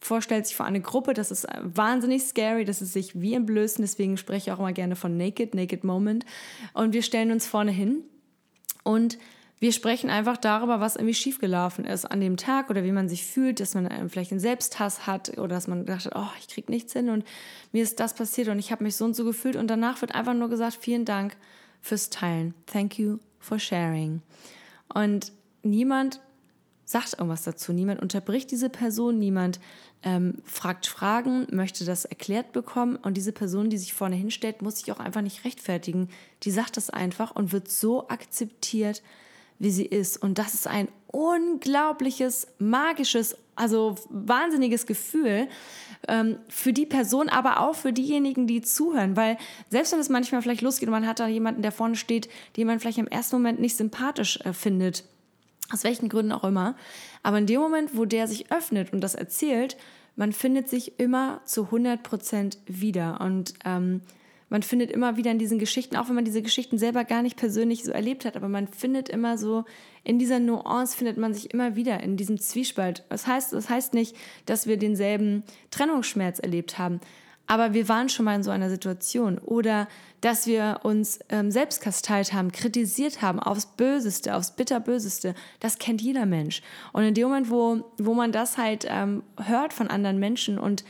vorstellt 0.01 0.47
sich 0.47 0.57
vor 0.57 0.67
eine 0.67 0.81
Gruppe. 0.81 1.15
Das 1.15 1.31
ist 1.31 1.47
wahnsinnig 1.61 2.23
scary, 2.23 2.65
das 2.65 2.83
ist 2.83 2.93
sich 2.93 3.21
wie 3.21 3.35
entblößen. 3.35 3.83
Deswegen 3.83 4.17
spreche 4.17 4.51
ich 4.51 4.53
auch 4.53 4.59
immer 4.59 4.73
gerne 4.73 4.97
von 4.97 5.17
Naked, 5.17 5.55
Naked 5.55 5.85
Moment. 5.85 6.25
Und 6.73 6.93
wir 6.93 7.03
stellen 7.03 7.31
uns 7.31 7.47
vorne 7.47 7.71
hin 7.71 8.03
und 8.83 9.19
wir 9.61 9.73
sprechen 9.73 10.09
einfach 10.09 10.39
darüber, 10.39 10.81
was 10.81 10.97
irgendwie 10.97 11.15
schiefgelaufen 11.15 11.85
ist 11.85 12.07
an 12.07 12.23
dem 12.23 12.39
Tag 12.39 12.71
oder 12.71 12.83
wie 12.83 12.93
man 12.93 13.11
sich 13.11 13.27
fühlt, 13.27 13.61
dass 13.61 13.75
man 13.75 14.09
vielleicht 14.09 14.31
einen 14.31 14.41
Selbsthass 14.41 15.07
hat 15.07 15.37
oder 15.37 15.49
dass 15.49 15.69
man 15.69 15.81
gedacht 15.81 16.07
hat, 16.07 16.17
oh, 16.17 16.31
ich 16.41 16.49
krieg 16.49 16.71
nichts 16.71 16.95
hin 16.95 17.11
und 17.11 17.25
mir 17.71 17.83
ist 17.83 18.01
das 18.01 18.15
passiert 18.15 18.49
und 18.49 18.59
ich 18.59 18.73
habe 18.73 18.85
mich 18.85 18.97
so 18.97 19.05
und 19.05 19.15
so 19.15 19.23
gefühlt 19.23 19.57
und 19.57 19.69
danach 19.69 20.01
wird 20.01 20.15
einfach 20.15 20.33
nur 20.33 20.49
gesagt, 20.49 20.79
vielen 20.81 21.05
Dank 21.05 21.37
fürs 21.83 22.09
Teilen. 22.09 22.55
Thank 22.65 22.99
you 22.99 23.19
for 23.39 23.59
sharing. 23.59 24.23
Und 24.95 25.33
niemand 25.63 26.21
sagt 26.91 27.13
irgendwas 27.13 27.43
dazu. 27.43 27.73
Niemand 27.73 28.03
unterbricht 28.03 28.51
diese 28.51 28.69
Person, 28.69 29.17
niemand 29.17 29.61
ähm, 30.03 30.39
fragt 30.45 30.89
Fragen, 30.89 31.47
möchte 31.53 31.85
das 31.85 32.05
erklärt 32.05 32.51
bekommen 32.51 32.97
und 32.97 33.17
diese 33.17 33.31
Person, 33.31 33.71
die 33.71 33.79
sich 33.79 33.95
vorne 33.95 34.17
hinstellt, 34.17 34.61
muss 34.61 34.81
sich 34.81 34.91
auch 34.91 34.99
einfach 34.99 35.21
nicht 35.21 35.45
rechtfertigen. 35.45 36.09
Die 36.43 36.51
sagt 36.51 36.77
das 36.77 36.91
einfach 36.91 37.37
und 37.37 37.53
wird 37.53 37.71
so 37.71 38.09
akzeptiert, 38.09 39.03
wie 39.61 39.71
sie 39.71 39.87
ist. 39.87 40.21
Und 40.21 40.39
das 40.39 40.55
ist 40.55 40.67
ein 40.67 40.89
unglaubliches, 41.07 42.49
magisches, 42.59 43.37
also 43.55 43.95
wahnsinniges 44.09 44.85
Gefühl 44.85 45.47
ähm, 46.09 46.39
für 46.49 46.73
die 46.73 46.87
Person, 46.87 47.29
aber 47.29 47.61
auch 47.61 47.77
für 47.77 47.93
diejenigen, 47.93 48.49
die 48.49 48.63
zuhören. 48.63 49.15
Weil 49.15 49.39
selbst 49.69 49.93
wenn 49.93 50.01
es 50.01 50.09
manchmal 50.09 50.43
vielleicht 50.43 50.63
losgeht 50.63 50.89
und 50.89 50.93
man 50.93 51.07
hat 51.07 51.21
da 51.21 51.29
jemanden, 51.29 51.63
der 51.63 51.71
vorne 51.71 51.95
steht, 51.95 52.29
den 52.57 52.67
man 52.67 52.81
vielleicht 52.81 52.99
im 52.99 53.07
ersten 53.07 53.37
Moment 53.37 53.61
nicht 53.61 53.77
sympathisch 53.77 54.41
äh, 54.41 54.53
findet, 54.53 55.05
aus 55.73 55.85
welchen 55.85 56.09
Gründen 56.09 56.33
auch 56.33 56.45
immer. 56.45 56.77
Aber 57.23 57.39
in 57.39 57.47
dem 57.47 57.61
Moment, 57.61 57.97
wo 57.97 58.05
der 58.05 58.27
sich 58.27 58.51
öffnet 58.51 58.93
und 58.93 59.01
das 59.01 59.15
erzählt, 59.15 59.77
man 60.17 60.33
findet 60.33 60.69
sich 60.69 60.99
immer 60.99 61.41
zu 61.45 61.65
100 61.65 62.03
Prozent 62.03 62.59
wieder. 62.67 63.21
Und 63.21 63.55
ähm, 63.65 64.03
man 64.51 64.63
findet 64.63 64.91
immer 64.91 65.17
wieder 65.17 65.31
in 65.31 65.39
diesen 65.39 65.61
Geschichten, 65.61 65.97
auch 65.97 66.09
wenn 66.09 66.17
man 66.17 66.25
diese 66.25 66.43
Geschichten 66.43 66.77
selber 66.77 67.05
gar 67.05 67.23
nicht 67.23 67.37
persönlich 67.37 67.85
so 67.85 67.93
erlebt 67.93 68.25
hat, 68.25 68.37
aber 68.37 68.49
man 68.49 68.67
findet 68.67 69.09
immer 69.09 69.39
so, 69.39 69.65
in 70.03 70.19
dieser 70.19 70.41
Nuance 70.41 70.97
findet 70.97 71.19
man 71.19 71.33
sich 71.33 71.55
immer 71.55 71.77
wieder, 71.77 72.03
in 72.03 72.17
diesem 72.17 72.39
Zwiespalt. 72.39 73.05
Das 73.09 73.29
heißt, 73.29 73.53
das 73.53 73.71
heißt 73.71 73.95
nicht, 73.95 74.17
dass 74.47 74.67
wir 74.67 74.77
denselben 74.77 75.45
Trennungsschmerz 75.71 76.41
erlebt 76.41 76.79
haben, 76.79 77.01
aber 77.51 77.75
wir 77.75 77.89
waren 77.89 78.09
schon 78.09 78.27
mal 78.27 78.37
in 78.37 78.45
so 78.45 78.53
einer 78.53 78.71
Situation 78.71 79.37
oder 79.39 79.89
dass 80.21 80.47
wir 80.47 80.83
uns 80.85 81.19
ähm, 81.31 81.51
selbst 81.51 81.81
kasteilt 81.81 82.33
haben, 82.33 82.53
kritisiert 82.53 83.23
haben 83.23 83.41
aufs 83.41 83.67
Böseste, 83.67 84.37
aufs 84.37 84.53
Bitterböseste. 84.53 85.35
Das 85.59 85.79
kennt 85.79 86.01
jeder 86.01 86.27
Mensch. 86.27 86.63
Und 86.93 87.03
in 87.03 87.13
dem 87.13 87.27
Moment, 87.27 87.51
wo, 87.51 87.91
wo 87.99 88.15
man 88.15 88.31
das 88.31 88.57
halt 88.57 88.87
ähm, 88.89 89.25
hört 89.37 89.73
von 89.73 89.89
anderen 89.89 90.21
Menschen 90.21 90.61
und, 90.61 90.85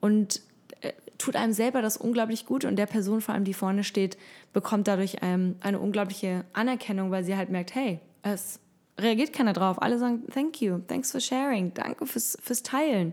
und 0.00 0.42
äh, 0.80 0.94
tut 1.16 1.36
einem 1.36 1.52
selber 1.52 1.80
das 1.80 1.96
unglaublich 1.96 2.44
gut 2.44 2.64
und 2.64 2.74
der 2.74 2.86
Person 2.86 3.20
vor 3.20 3.36
allem, 3.36 3.44
die 3.44 3.54
vorne 3.54 3.84
steht, 3.84 4.18
bekommt 4.52 4.88
dadurch 4.88 5.18
ähm, 5.22 5.54
eine 5.60 5.78
unglaubliche 5.78 6.44
Anerkennung, 6.54 7.12
weil 7.12 7.22
sie 7.22 7.36
halt 7.36 7.50
merkt, 7.50 7.76
hey, 7.76 8.00
es 8.22 8.58
reagiert 8.98 9.32
keiner 9.32 9.52
drauf. 9.52 9.80
Alle 9.80 9.96
sagen, 9.96 10.24
thank 10.34 10.60
you, 10.60 10.78
thanks 10.88 11.12
for 11.12 11.20
sharing, 11.20 11.72
danke 11.72 12.04
fürs, 12.04 12.36
fürs 12.42 12.64
Teilen. 12.64 13.12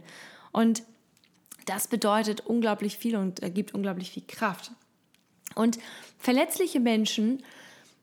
Und 0.51 0.81
das 1.67 1.87
bedeutet 1.87 2.41
unglaublich 2.41 2.97
viel 2.97 3.15
und 3.15 3.41
gibt 3.53 3.73
unglaublich 3.73 4.11
viel 4.11 4.23
Kraft. 4.27 4.71
Und 5.55 5.77
verletzliche 6.17 6.79
Menschen 6.79 7.43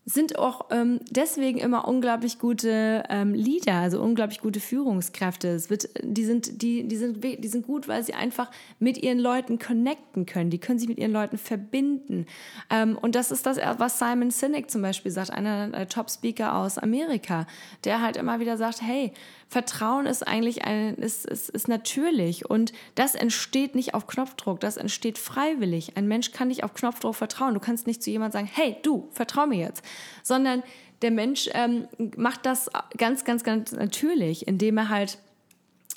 sind 0.06 0.38
auch 0.38 0.66
ähm, 0.70 1.00
deswegen 1.10 1.58
immer 1.58 1.88
unglaublich 1.88 2.38
gute 2.38 3.04
ähm, 3.08 3.32
Leader, 3.32 3.76
also 3.76 4.02
unglaublich 4.02 4.40
gute 4.40 4.60
Führungskräfte. 4.60 5.48
Es 5.48 5.70
wird, 5.70 5.88
die, 6.02 6.24
sind, 6.24 6.60
die, 6.60 6.86
die, 6.86 6.96
sind, 6.96 7.24
die 7.24 7.48
sind 7.48 7.66
gut, 7.66 7.88
weil 7.88 8.02
sie 8.02 8.12
einfach 8.12 8.50
mit 8.78 9.02
ihren 9.02 9.18
Leuten 9.18 9.58
connecten 9.58 10.26
können. 10.26 10.50
Die 10.50 10.58
können 10.58 10.78
sich 10.78 10.88
mit 10.88 10.98
ihren 10.98 11.12
Leuten 11.12 11.38
verbinden. 11.38 12.26
Ähm, 12.68 12.98
und 13.00 13.14
das 13.14 13.30
ist 13.30 13.46
das, 13.46 13.56
was 13.78 13.98
Simon 13.98 14.30
Sinek 14.30 14.70
zum 14.70 14.82
Beispiel 14.82 15.10
sagt, 15.10 15.30
einer 15.30 15.68
der 15.68 15.88
Top-Speaker 15.88 16.54
aus 16.54 16.76
Amerika, 16.76 17.46
der 17.84 18.02
halt 18.02 18.18
immer 18.18 18.40
wieder 18.40 18.58
sagt, 18.58 18.82
hey, 18.82 19.12
Vertrauen 19.54 20.06
ist 20.06 20.26
eigentlich 20.26 20.64
ein, 20.64 20.96
ist, 20.96 21.24
ist, 21.24 21.48
ist 21.48 21.68
natürlich 21.68 22.50
und 22.50 22.72
das 22.96 23.14
entsteht 23.14 23.76
nicht 23.76 23.94
auf 23.94 24.08
Knopfdruck, 24.08 24.58
das 24.58 24.76
entsteht 24.76 25.16
freiwillig. 25.16 25.96
Ein 25.96 26.08
Mensch 26.08 26.32
kann 26.32 26.48
nicht 26.48 26.64
auf 26.64 26.74
Knopfdruck 26.74 27.14
vertrauen. 27.14 27.54
Du 27.54 27.60
kannst 27.60 27.86
nicht 27.86 28.02
zu 28.02 28.10
jemandem 28.10 28.32
sagen, 28.32 28.50
hey, 28.52 28.76
du, 28.82 29.08
vertrau 29.12 29.46
mir 29.46 29.60
jetzt, 29.60 29.84
sondern 30.24 30.64
der 31.02 31.12
Mensch 31.12 31.48
ähm, 31.52 31.86
macht 32.16 32.46
das 32.46 32.68
ganz, 32.98 33.24
ganz, 33.24 33.44
ganz 33.44 33.70
natürlich, 33.70 34.48
indem 34.48 34.76
er 34.76 34.88
halt 34.88 35.18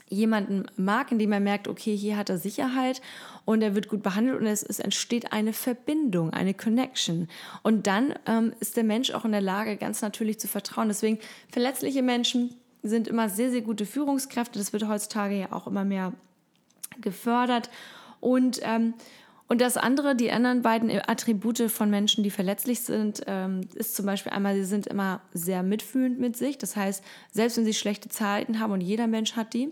jemanden 0.08 0.68
mag, 0.76 1.12
indem 1.12 1.32
er 1.32 1.40
merkt, 1.40 1.68
okay, 1.68 1.98
hier 1.98 2.16
hat 2.16 2.30
er 2.30 2.38
Sicherheit 2.38 3.02
und 3.44 3.64
er 3.64 3.74
wird 3.74 3.88
gut 3.88 4.04
behandelt 4.04 4.40
und 4.40 4.46
es, 4.46 4.62
es 4.62 4.78
entsteht 4.78 5.34
eine 5.34 5.54
Verbindung, 5.54 6.30
eine 6.30 6.54
Connection. 6.54 7.28
Und 7.64 7.88
dann 7.88 8.14
ähm, 8.28 8.54
ist 8.60 8.78
der 8.78 8.84
Mensch 8.84 9.10
auch 9.10 9.26
in 9.26 9.32
der 9.32 9.42
Lage, 9.42 9.78
ganz 9.78 10.04
natürlich 10.04 10.40
zu 10.40 10.48
vertrauen. 10.48 10.90
Deswegen 10.90 11.18
verletzliche 11.50 12.04
Menschen 12.04 12.54
sind 12.88 13.08
immer 13.08 13.30
sehr, 13.30 13.52
sehr 13.52 13.62
gute 13.62 13.86
Führungskräfte. 13.86 14.60
Das 14.60 14.74
wird 14.74 14.88
heutzutage 14.88 15.40
ja 15.40 15.52
auch 15.52 15.68
immer 15.68 15.86
mehr 15.86 16.14
gefördert. 17.02 17.70
Und, 18.20 18.60
ähm, 18.64 18.94
und 19.48 19.62
das 19.62 19.78
andere, 19.78 20.16
die 20.16 20.32
anderen 20.32 20.62
beiden 20.62 20.92
Attribute 20.92 21.72
von 21.72 21.90
Menschen, 21.90 22.24
die 22.24 22.32
verletzlich 22.32 22.82
sind, 22.82 23.22
ähm, 23.28 23.62
ist 23.76 23.96
zum 23.96 24.06
Beispiel 24.06 24.32
einmal, 24.32 24.56
sie 24.56 24.66
sind 24.66 24.88
immer 24.88 25.22
sehr 25.34 25.64
mitfühlend 25.64 26.20
mit 26.20 26.36
sich. 26.36 26.58
Das 26.58 26.76
heißt, 26.76 27.04
selbst 27.32 27.58
wenn 27.58 27.66
sie 27.66 27.74
schlechte 27.74 28.10
Zeiten 28.10 28.60
haben 28.60 28.74
und 28.74 28.82
jeder 28.82 29.08
Mensch 29.08 29.36
hat 29.36 29.54
die, 29.54 29.72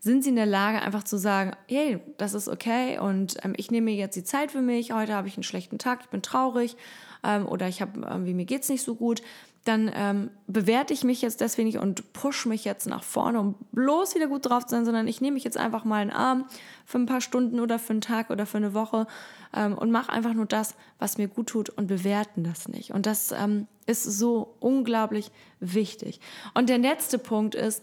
sind 0.00 0.22
sie 0.22 0.30
in 0.30 0.36
der 0.36 0.46
Lage, 0.46 0.80
einfach 0.80 1.02
zu 1.02 1.18
sagen, 1.18 1.52
hey, 1.66 1.98
das 2.18 2.34
ist 2.34 2.48
okay 2.48 2.98
und 2.98 3.36
ähm, 3.44 3.54
ich 3.56 3.70
nehme 3.70 3.90
jetzt 3.90 4.14
die 4.14 4.22
Zeit 4.22 4.52
für 4.52 4.62
mich, 4.62 4.92
heute 4.92 5.14
habe 5.14 5.26
ich 5.26 5.34
einen 5.34 5.42
schlechten 5.42 5.78
Tag, 5.78 6.00
ich 6.02 6.08
bin 6.08 6.22
traurig 6.22 6.76
ähm, 7.24 7.46
oder 7.46 7.66
ich 7.66 7.82
habe 7.82 8.00
irgendwie, 8.00 8.34
mir 8.34 8.44
geht 8.44 8.62
es 8.62 8.68
nicht 8.68 8.82
so 8.82 8.94
gut 8.94 9.22
dann 9.68 9.90
ähm, 9.94 10.30
bewerte 10.46 10.94
ich 10.94 11.04
mich 11.04 11.20
jetzt 11.20 11.42
deswegen 11.42 11.68
nicht 11.68 11.78
und 11.78 12.12
push 12.14 12.46
mich 12.46 12.64
jetzt 12.64 12.86
nach 12.86 13.02
vorne, 13.02 13.38
um 13.38 13.54
bloß 13.72 14.14
wieder 14.14 14.26
gut 14.26 14.48
drauf 14.48 14.64
zu 14.64 14.74
sein, 14.74 14.86
sondern 14.86 15.06
ich 15.06 15.20
nehme 15.20 15.34
mich 15.34 15.44
jetzt 15.44 15.58
einfach 15.58 15.84
mal 15.84 16.00
einen 16.00 16.10
Arm 16.10 16.46
für 16.86 16.98
ein 16.98 17.06
paar 17.06 17.20
Stunden 17.20 17.60
oder 17.60 17.78
für 17.78 17.92
einen 17.92 18.00
Tag 18.00 18.30
oder 18.30 18.46
für 18.46 18.56
eine 18.56 18.72
Woche 18.72 19.06
ähm, 19.54 19.76
und 19.76 19.90
mache 19.90 20.10
einfach 20.10 20.32
nur 20.32 20.46
das, 20.46 20.74
was 20.98 21.18
mir 21.18 21.28
gut 21.28 21.48
tut 21.48 21.68
und 21.68 21.86
bewerten 21.86 22.44
das 22.44 22.68
nicht. 22.68 22.92
Und 22.92 23.04
das 23.04 23.30
ähm, 23.32 23.66
ist 23.84 24.04
so 24.04 24.54
unglaublich 24.58 25.30
wichtig. 25.60 26.20
Und 26.54 26.70
der 26.70 26.78
letzte 26.78 27.18
Punkt 27.18 27.54
ist, 27.54 27.82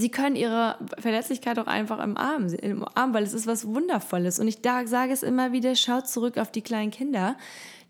Sie 0.00 0.12
können 0.12 0.36
ihre 0.36 0.76
Verletzlichkeit 0.96 1.58
auch 1.58 1.66
einfach 1.66 1.98
im 1.98 2.16
Arm, 2.16 2.46
im 2.54 2.86
Arm, 2.94 3.14
weil 3.14 3.24
es 3.24 3.34
ist 3.34 3.48
was 3.48 3.66
Wundervolles. 3.66 4.38
Und 4.38 4.46
ich 4.46 4.58
sage 4.62 5.12
es 5.12 5.24
immer 5.24 5.50
wieder, 5.50 5.74
schaut 5.74 6.06
zurück 6.06 6.38
auf 6.38 6.52
die 6.52 6.62
kleinen 6.62 6.92
Kinder, 6.92 7.36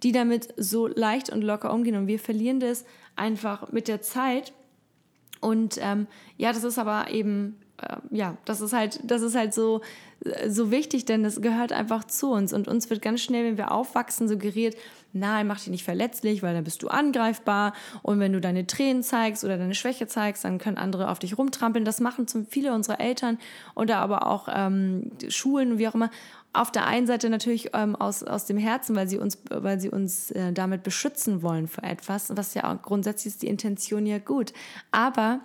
die 0.02 0.10
damit 0.12 0.48
so 0.56 0.86
leicht 0.86 1.28
und 1.28 1.42
locker 1.42 1.70
umgehen. 1.70 1.96
Und 1.96 2.06
wir 2.06 2.18
verlieren 2.18 2.60
das 2.60 2.86
einfach 3.14 3.72
mit 3.72 3.88
der 3.88 4.00
Zeit. 4.00 4.54
Und 5.40 5.76
ähm, 5.82 6.06
ja, 6.38 6.54
das 6.54 6.64
ist 6.64 6.78
aber 6.78 7.10
eben 7.10 7.58
äh, 7.82 7.96
ja, 8.10 8.38
das 8.44 8.62
ist 8.62 8.72
halt, 8.72 9.00
das 9.04 9.22
ist 9.22 9.34
halt 9.34 9.54
so, 9.54 9.82
so 10.48 10.70
wichtig, 10.70 11.04
denn 11.04 11.24
es 11.24 11.40
gehört 11.40 11.72
einfach 11.72 12.04
zu 12.04 12.30
uns. 12.30 12.52
Und 12.52 12.68
uns 12.68 12.90
wird 12.90 13.02
ganz 13.02 13.20
schnell, 13.20 13.44
wenn 13.44 13.58
wir 13.58 13.70
aufwachsen, 13.70 14.28
suggeriert, 14.28 14.76
nein, 15.12 15.46
mach 15.46 15.58
dich 15.58 15.68
nicht 15.68 15.84
verletzlich, 15.84 16.42
weil 16.42 16.54
dann 16.54 16.64
bist 16.64 16.82
du 16.82 16.88
angreifbar. 16.88 17.72
Und 18.02 18.20
wenn 18.20 18.32
du 18.32 18.40
deine 18.40 18.66
Tränen 18.66 19.02
zeigst 19.02 19.44
oder 19.44 19.58
deine 19.58 19.74
Schwäche 19.74 20.06
zeigst, 20.06 20.44
dann 20.44 20.58
können 20.58 20.78
andere 20.78 21.10
auf 21.10 21.18
dich 21.18 21.38
rumtrampeln. 21.38 21.84
Das 21.84 22.00
machen 22.00 22.26
zum 22.26 22.46
viele 22.46 22.72
unserer 22.72 23.00
Eltern 23.00 23.38
oder 23.74 23.98
aber 23.98 24.26
auch 24.26 24.48
ähm, 24.52 25.10
Schulen, 25.28 25.78
wie 25.78 25.88
auch 25.88 25.94
immer. 25.94 26.10
Auf 26.52 26.72
der 26.72 26.86
einen 26.86 27.06
Seite 27.06 27.28
natürlich 27.28 27.70
ähm, 27.74 27.94
aus, 27.94 28.22
aus 28.22 28.46
dem 28.46 28.56
Herzen, 28.56 28.96
weil 28.96 29.08
sie 29.08 29.18
uns, 29.18 29.38
weil 29.50 29.80
sie 29.80 29.90
uns 29.90 30.30
äh, 30.30 30.52
damit 30.52 30.82
beschützen 30.82 31.42
wollen 31.42 31.68
vor 31.68 31.84
etwas, 31.84 32.34
was 32.36 32.54
ja 32.54 32.72
auch 32.72 32.82
grundsätzlich 32.82 33.34
ist 33.34 33.42
die 33.42 33.48
Intention 33.48 34.06
ja 34.06 34.18
gut. 34.18 34.52
Aber 34.90 35.40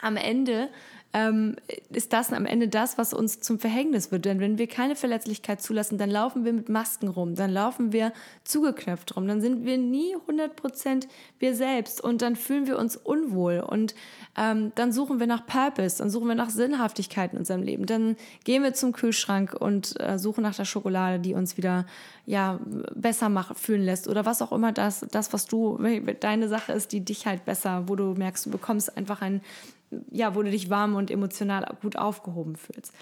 am 0.00 0.16
Ende 0.16 0.68
ähm, 1.14 1.54
ist 1.90 2.12
das 2.12 2.32
am 2.32 2.44
Ende 2.44 2.66
das, 2.66 2.98
was 2.98 3.14
uns 3.14 3.40
zum 3.40 3.60
Verhängnis 3.60 4.10
wird. 4.10 4.24
Denn 4.24 4.40
wenn 4.40 4.58
wir 4.58 4.66
keine 4.66 4.96
Verletzlichkeit 4.96 5.62
zulassen, 5.62 5.96
dann 5.96 6.10
laufen 6.10 6.44
wir 6.44 6.52
mit 6.52 6.68
Masken 6.68 7.06
rum, 7.06 7.36
dann 7.36 7.52
laufen 7.52 7.92
wir 7.92 8.12
zugeknöpft 8.42 9.16
rum, 9.16 9.28
dann 9.28 9.40
sind 9.40 9.64
wir 9.64 9.78
nie 9.78 10.16
100% 10.16 11.06
wir 11.38 11.54
selbst 11.54 12.00
und 12.00 12.20
dann 12.20 12.34
fühlen 12.34 12.66
wir 12.66 12.78
uns 12.78 12.96
unwohl 12.96 13.60
und 13.60 13.94
ähm, 14.36 14.72
dann 14.74 14.92
suchen 14.92 15.20
wir 15.20 15.28
nach 15.28 15.46
Purpose, 15.46 15.98
dann 15.98 16.10
suchen 16.10 16.26
wir 16.26 16.34
nach 16.34 16.50
Sinnhaftigkeit 16.50 17.32
in 17.32 17.38
unserem 17.38 17.62
Leben. 17.62 17.86
Dann 17.86 18.16
gehen 18.42 18.64
wir 18.64 18.74
zum 18.74 18.92
Kühlschrank 18.92 19.54
und 19.54 19.98
äh, 20.00 20.18
suchen 20.18 20.42
nach 20.42 20.56
der 20.56 20.64
Schokolade, 20.64 21.20
die 21.20 21.34
uns 21.34 21.56
wieder 21.56 21.86
ja, 22.26 22.58
besser 22.94 23.28
machen, 23.28 23.54
fühlen 23.54 23.82
lässt 23.82 24.08
oder 24.08 24.26
was 24.26 24.42
auch 24.42 24.50
immer 24.50 24.72
das, 24.72 25.06
das, 25.12 25.32
was 25.32 25.46
du, 25.46 25.78
deine 26.18 26.48
Sache 26.48 26.72
ist, 26.72 26.90
die 26.90 27.04
dich 27.04 27.26
halt 27.26 27.44
besser, 27.44 27.84
wo 27.86 27.94
du 27.94 28.14
merkst, 28.14 28.46
du 28.46 28.50
bekommst 28.50 28.96
einfach 28.96 29.22
ein 29.22 29.42
ja, 30.10 30.34
wo 30.34 30.42
du 30.42 30.50
dich 30.50 30.70
warm 30.70 30.94
und 30.94 31.10
emotional 31.10 31.76
gut 31.82 31.96
aufgehoben 31.96 32.56
fühlst. 32.56 32.92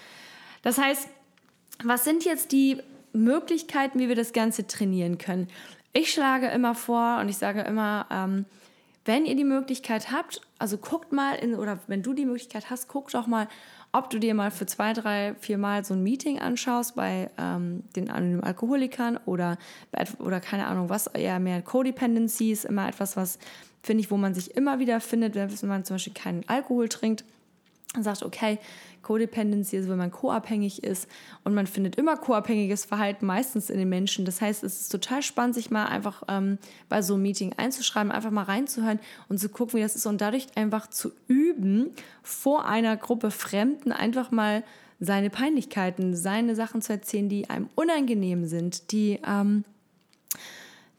Das 0.61 0.77
heißt, 0.77 1.07
was 1.83 2.03
sind 2.03 2.25
jetzt 2.25 2.51
die 2.51 2.77
Möglichkeiten, 3.13 3.99
wie 3.99 4.07
wir 4.07 4.15
das 4.15 4.33
Ganze 4.33 4.67
trainieren 4.67 5.17
können? 5.17 5.47
Ich 5.91 6.11
schlage 6.11 6.47
immer 6.47 6.73
vor 6.75 7.19
und 7.19 7.29
ich 7.29 7.37
sage 7.37 7.61
immer, 7.61 8.07
ähm, 8.09 8.45
wenn 9.05 9.25
ihr 9.25 9.35
die 9.35 9.43
Möglichkeit 9.43 10.11
habt, 10.11 10.41
also 10.59 10.77
guckt 10.77 11.11
mal 11.11 11.35
in, 11.35 11.55
oder 11.55 11.79
wenn 11.87 12.01
du 12.01 12.13
die 12.13 12.25
Möglichkeit 12.25 12.69
hast, 12.69 12.87
guck 12.87 13.11
doch 13.11 13.27
mal, 13.27 13.47
ob 13.91 14.09
du 14.09 14.17
dir 14.17 14.33
mal 14.33 14.49
für 14.49 14.65
zwei, 14.65 14.93
drei, 14.93 15.35
vier 15.39 15.57
Mal 15.57 15.85
so 15.85 15.93
ein 15.93 16.01
Meeting 16.01 16.39
anschaust 16.39 16.95
bei 16.95 17.29
ähm, 17.37 17.83
den 17.95 18.09
anonymen 18.09 18.43
Alkoholikern 18.43 19.19
oder, 19.25 19.57
oder 20.19 20.39
keine 20.39 20.65
Ahnung 20.65 20.89
was, 20.89 21.07
eher 21.07 21.39
mehr 21.39 21.61
Codependency 21.61 22.51
ist 22.51 22.65
immer 22.65 22.87
etwas, 22.87 23.15
was 23.15 23.37
finde 23.83 24.01
ich, 24.01 24.09
wo 24.09 24.17
man 24.17 24.33
sich 24.33 24.55
immer 24.55 24.79
wieder 24.79 24.99
findet, 24.99 25.35
wenn 25.35 25.49
man 25.69 25.83
zum 25.83 25.95
Beispiel 25.95 26.13
keinen 26.13 26.47
Alkohol 26.47 26.89
trinkt 26.89 27.23
und 27.95 28.03
sagt, 28.03 28.23
okay, 28.23 28.57
Codependency 29.03 29.75
ist, 29.75 29.89
wenn 29.89 29.97
man 29.97 30.11
co-abhängig 30.11 30.83
ist 30.83 31.07
und 31.43 31.53
man 31.53 31.67
findet 31.67 31.97
immer 31.97 32.15
co-abhängiges 32.15 32.85
Verhalten 32.85 33.25
meistens 33.25 33.69
in 33.69 33.77
den 33.77 33.89
Menschen. 33.89 34.25
Das 34.25 34.41
heißt, 34.41 34.63
es 34.63 34.81
ist 34.81 34.89
total 34.89 35.21
spannend, 35.21 35.55
sich 35.55 35.69
mal 35.69 35.85
einfach 35.85 36.23
ähm, 36.29 36.57
bei 36.89 37.01
so 37.01 37.13
einem 37.13 37.23
Meeting 37.23 37.53
einzuschreiben, 37.57 38.11
einfach 38.11 38.31
mal 38.31 38.43
reinzuhören 38.43 38.99
und 39.27 39.39
zu 39.39 39.49
gucken, 39.49 39.77
wie 39.77 39.83
das 39.83 39.95
ist 39.95 40.05
und 40.05 40.21
dadurch 40.21 40.47
einfach 40.55 40.87
zu 40.87 41.11
üben, 41.27 41.91
vor 42.23 42.65
einer 42.65 42.97
Gruppe 42.97 43.29
Fremden 43.29 43.91
einfach 43.91 44.31
mal 44.31 44.63
seine 44.99 45.29
Peinlichkeiten, 45.29 46.15
seine 46.15 46.55
Sachen 46.55 46.81
zu 46.81 46.93
erzählen, 46.93 47.27
die 47.27 47.49
einem 47.49 47.69
unangenehm 47.75 48.45
sind, 48.45 48.91
die 48.93 49.19
ähm, 49.27 49.65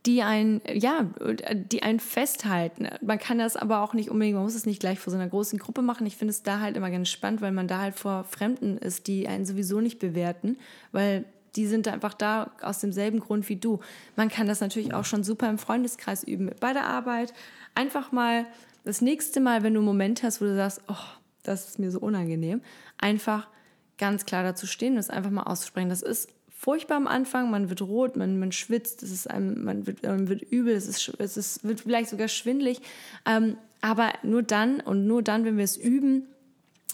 die 0.06 0.22
ein, 0.22 0.60
ja, 0.70 1.06
die 1.52 1.82
einen 1.82 2.00
festhalten. 2.00 2.88
Man 3.00 3.18
kann 3.18 3.38
das 3.38 3.56
aber 3.56 3.80
auch 3.82 3.94
nicht 3.94 4.10
unbedingt, 4.10 4.34
man 4.34 4.44
muss 4.44 4.54
es 4.54 4.66
nicht 4.66 4.80
gleich 4.80 4.98
vor 4.98 5.10
so 5.10 5.18
einer 5.18 5.28
großen 5.28 5.58
Gruppe 5.58 5.80
machen. 5.80 6.06
Ich 6.06 6.16
finde 6.16 6.32
es 6.32 6.42
da 6.42 6.60
halt 6.60 6.76
immer 6.76 6.90
ganz 6.90 7.08
spannend, 7.08 7.40
weil 7.40 7.52
man 7.52 7.68
da 7.68 7.80
halt 7.80 7.94
vor 7.94 8.24
Fremden 8.24 8.76
ist, 8.76 9.06
die 9.06 9.26
einen 9.28 9.46
sowieso 9.46 9.80
nicht 9.80 9.98
bewerten, 9.98 10.58
weil 10.92 11.24
die 11.56 11.66
sind 11.66 11.88
einfach 11.88 12.14
da 12.14 12.50
aus 12.60 12.80
demselben 12.80 13.20
Grund 13.20 13.48
wie 13.48 13.56
du. 13.56 13.80
Man 14.16 14.28
kann 14.28 14.46
das 14.46 14.60
natürlich 14.60 14.92
auch 14.92 15.04
schon 15.04 15.24
super 15.24 15.48
im 15.48 15.58
Freundeskreis 15.58 16.24
üben, 16.24 16.50
bei 16.60 16.72
der 16.72 16.86
Arbeit. 16.86 17.32
Einfach 17.74 18.12
mal 18.12 18.46
das 18.84 19.00
nächste 19.00 19.40
Mal, 19.40 19.62
wenn 19.62 19.74
du 19.74 19.80
einen 19.80 19.86
Moment 19.86 20.22
hast, 20.22 20.40
wo 20.40 20.44
du 20.44 20.54
sagst, 20.54 20.82
oh, 20.88 20.96
das 21.44 21.68
ist 21.68 21.78
mir 21.78 21.90
so 21.90 22.00
unangenehm, 22.00 22.60
einfach 22.98 23.48
ganz 23.96 24.26
klar 24.26 24.42
dazu 24.42 24.66
stehen 24.66 24.94
und 24.94 24.98
es 24.98 25.10
einfach 25.10 25.30
mal 25.30 25.44
auszusprechen. 25.44 25.88
Das 25.88 26.02
ist 26.02 26.28
furchtbar 26.64 26.96
am 26.96 27.06
Anfang, 27.06 27.50
man 27.50 27.68
wird 27.68 27.82
rot, 27.82 28.16
man, 28.16 28.38
man 28.38 28.50
schwitzt, 28.50 29.02
es 29.02 29.10
ist 29.10 29.30
einem, 29.30 29.64
man, 29.64 29.86
wird, 29.86 30.02
man 30.02 30.28
wird 30.28 30.40
übel, 30.40 30.74
es, 30.74 30.88
ist, 30.88 31.12
es 31.18 31.36
ist, 31.36 31.62
wird 31.62 31.82
vielleicht 31.82 32.08
sogar 32.08 32.28
schwindlig. 32.28 32.80
Ähm, 33.26 33.58
aber 33.82 34.14
nur 34.22 34.42
dann 34.42 34.80
und 34.80 35.06
nur 35.06 35.22
dann, 35.22 35.44
wenn 35.44 35.58
wir 35.58 35.64
es 35.64 35.76
üben, 35.76 36.26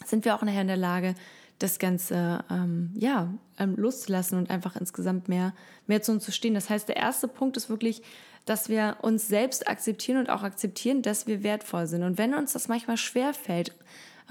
sind 0.04 0.24
wir 0.24 0.34
auch 0.34 0.42
nachher 0.42 0.62
in 0.62 0.66
der 0.66 0.76
Lage, 0.76 1.14
das 1.60 1.78
Ganze 1.78 2.42
ähm, 2.50 2.90
ja, 2.96 3.32
ähm, 3.58 3.76
loszulassen 3.76 4.38
und 4.38 4.50
einfach 4.50 4.74
insgesamt 4.74 5.28
mehr, 5.28 5.54
mehr 5.86 6.02
zu 6.02 6.10
uns 6.10 6.24
zu 6.24 6.32
stehen. 6.32 6.54
Das 6.54 6.68
heißt, 6.68 6.88
der 6.88 6.96
erste 6.96 7.28
Punkt 7.28 7.56
ist 7.56 7.70
wirklich, 7.70 8.02
dass 8.46 8.68
wir 8.68 8.96
uns 9.02 9.28
selbst 9.28 9.68
akzeptieren 9.68 10.18
und 10.18 10.30
auch 10.30 10.42
akzeptieren, 10.42 11.02
dass 11.02 11.28
wir 11.28 11.44
wertvoll 11.44 11.86
sind. 11.86 12.02
Und 12.02 12.18
wenn 12.18 12.34
uns 12.34 12.54
das 12.54 12.66
manchmal 12.66 12.96
schwer 12.96 13.34
fällt, 13.34 13.72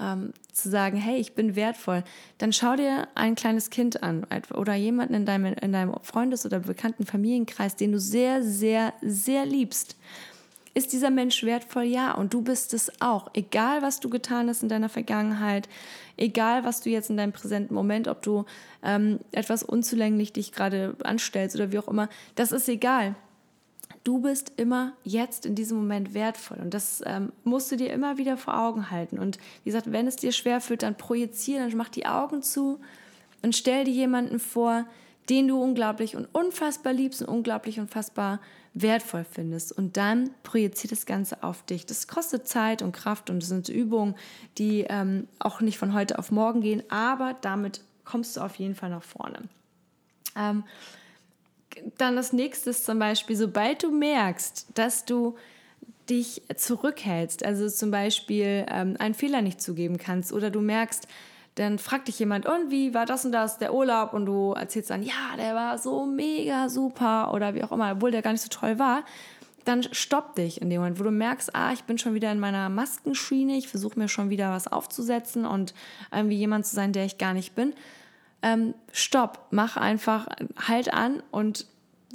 ähm, 0.00 0.32
zu 0.52 0.70
sagen, 0.70 0.96
hey, 0.96 1.18
ich 1.18 1.34
bin 1.34 1.56
wertvoll, 1.56 2.02
dann 2.38 2.52
schau 2.52 2.76
dir 2.76 3.08
ein 3.14 3.34
kleines 3.34 3.70
Kind 3.70 4.02
an 4.02 4.26
oder 4.54 4.74
jemanden 4.74 5.14
in 5.14 5.26
deinem, 5.26 5.54
in 5.54 5.72
deinem 5.72 5.94
Freundes- 6.02 6.46
oder 6.46 6.60
bekannten 6.60 7.06
Familienkreis, 7.06 7.76
den 7.76 7.92
du 7.92 8.00
sehr, 8.00 8.42
sehr, 8.42 8.92
sehr 9.02 9.46
liebst. 9.46 9.96
Ist 10.72 10.92
dieser 10.92 11.10
Mensch 11.10 11.42
wertvoll? 11.42 11.82
Ja, 11.82 12.12
und 12.12 12.32
du 12.32 12.42
bist 12.42 12.74
es 12.74 12.92
auch. 13.00 13.30
Egal, 13.34 13.82
was 13.82 13.98
du 13.98 14.08
getan 14.08 14.48
hast 14.48 14.62
in 14.62 14.68
deiner 14.68 14.88
Vergangenheit, 14.88 15.68
egal, 16.16 16.64
was 16.64 16.80
du 16.80 16.90
jetzt 16.90 17.10
in 17.10 17.16
deinem 17.16 17.32
präsenten 17.32 17.74
Moment, 17.74 18.06
ob 18.06 18.22
du 18.22 18.44
ähm, 18.84 19.18
etwas 19.32 19.64
unzulänglich 19.64 20.32
dich 20.32 20.52
gerade 20.52 20.94
anstellst 21.02 21.56
oder 21.56 21.72
wie 21.72 21.78
auch 21.78 21.88
immer, 21.88 22.08
das 22.36 22.52
ist 22.52 22.68
egal. 22.68 23.16
Du 24.02 24.20
bist 24.20 24.52
immer 24.56 24.94
jetzt 25.04 25.44
in 25.44 25.54
diesem 25.54 25.76
Moment 25.76 26.14
wertvoll 26.14 26.58
und 26.58 26.72
das 26.72 27.02
ähm, 27.04 27.32
musst 27.44 27.70
du 27.70 27.76
dir 27.76 27.92
immer 27.92 28.16
wieder 28.16 28.38
vor 28.38 28.58
Augen 28.58 28.90
halten. 28.90 29.18
Und 29.18 29.38
wie 29.62 29.70
gesagt, 29.70 29.92
wenn 29.92 30.06
es 30.06 30.16
dir 30.16 30.32
schwerfällt, 30.32 30.82
dann 30.82 30.96
projiziere, 30.96 31.68
dann 31.68 31.76
mach 31.76 31.90
die 31.90 32.06
Augen 32.06 32.42
zu 32.42 32.80
und 33.42 33.54
stell 33.54 33.84
dir 33.84 33.92
jemanden 33.92 34.38
vor, 34.38 34.86
den 35.28 35.48
du 35.48 35.62
unglaublich 35.62 36.16
und 36.16 36.28
unfassbar 36.32 36.92
liebst 36.92 37.22
und 37.22 37.28
unglaublich 37.28 37.78
unfassbar 37.78 38.40
wertvoll 38.74 39.24
findest. 39.24 39.70
Und 39.72 39.96
dann 39.96 40.30
projiziert 40.42 40.92
das 40.92 41.06
Ganze 41.06 41.42
auf 41.42 41.62
dich. 41.64 41.86
Das 41.86 42.08
kostet 42.08 42.48
Zeit 42.48 42.82
und 42.82 42.92
Kraft 42.92 43.30
und 43.30 43.42
es 43.42 43.48
sind 43.48 43.68
Übungen, 43.68 44.14
die 44.58 44.86
ähm, 44.88 45.28
auch 45.38 45.60
nicht 45.60 45.78
von 45.78 45.94
heute 45.94 46.18
auf 46.18 46.30
morgen 46.30 46.60
gehen, 46.60 46.82
aber 46.88 47.36
damit 47.40 47.82
kommst 48.04 48.36
du 48.36 48.40
auf 48.40 48.56
jeden 48.56 48.74
Fall 48.74 48.90
nach 48.90 49.02
vorne. 49.02 49.42
Ähm, 50.36 50.64
dann 51.98 52.16
das 52.16 52.32
nächste 52.32 52.70
ist 52.70 52.84
zum 52.84 52.98
Beispiel, 52.98 53.36
sobald 53.36 53.82
du 53.82 53.90
merkst, 53.90 54.68
dass 54.74 55.04
du 55.04 55.36
dich 56.08 56.42
zurückhältst, 56.56 57.44
also 57.44 57.68
zum 57.68 57.90
Beispiel 57.90 58.66
ähm, 58.68 58.96
einen 58.98 59.14
Fehler 59.14 59.42
nicht 59.42 59.62
zugeben 59.62 59.96
kannst 59.96 60.32
oder 60.32 60.50
du 60.50 60.60
merkst, 60.60 61.06
dann 61.54 61.78
fragt 61.78 62.08
dich 62.08 62.18
jemand, 62.18 62.46
und 62.46 62.70
wie 62.70 62.94
war 62.94 63.06
das 63.06 63.24
und 63.24 63.32
das, 63.32 63.58
der 63.58 63.74
Urlaub? 63.74 64.12
Und 64.12 64.26
du 64.26 64.52
erzählst 64.52 64.90
dann, 64.90 65.02
ja, 65.02 65.36
der 65.36 65.54
war 65.54 65.78
so 65.78 66.06
mega 66.06 66.68
super 66.68 67.32
oder 67.34 67.54
wie 67.54 67.62
auch 67.62 67.72
immer, 67.72 67.92
obwohl 67.92 68.10
der 68.10 68.22
gar 68.22 68.32
nicht 68.32 68.42
so 68.42 68.48
toll 68.48 68.78
war. 68.78 69.04
Dann 69.64 69.82
stopp 69.82 70.36
dich 70.36 70.62
in 70.62 70.70
dem 70.70 70.80
Moment, 70.80 70.98
wo 70.98 71.04
du 71.04 71.10
merkst, 71.10 71.54
ah, 71.54 71.72
ich 71.72 71.84
bin 71.84 71.98
schon 71.98 72.14
wieder 72.14 72.32
in 72.32 72.40
meiner 72.40 72.68
Maskenschiene, 72.70 73.56
ich 73.56 73.68
versuche 73.68 73.98
mir 73.98 74.08
schon 74.08 74.30
wieder 74.30 74.50
was 74.50 74.68
aufzusetzen 74.68 75.44
und 75.44 75.74
irgendwie 76.12 76.36
jemand 76.36 76.66
zu 76.66 76.74
sein, 76.74 76.92
der 76.92 77.04
ich 77.04 77.18
gar 77.18 77.34
nicht 77.34 77.54
bin 77.54 77.74
ähm, 78.42 78.74
stopp, 78.92 79.46
mach 79.50 79.76
einfach, 79.76 80.26
halt 80.56 80.92
an 80.92 81.22
und 81.30 81.66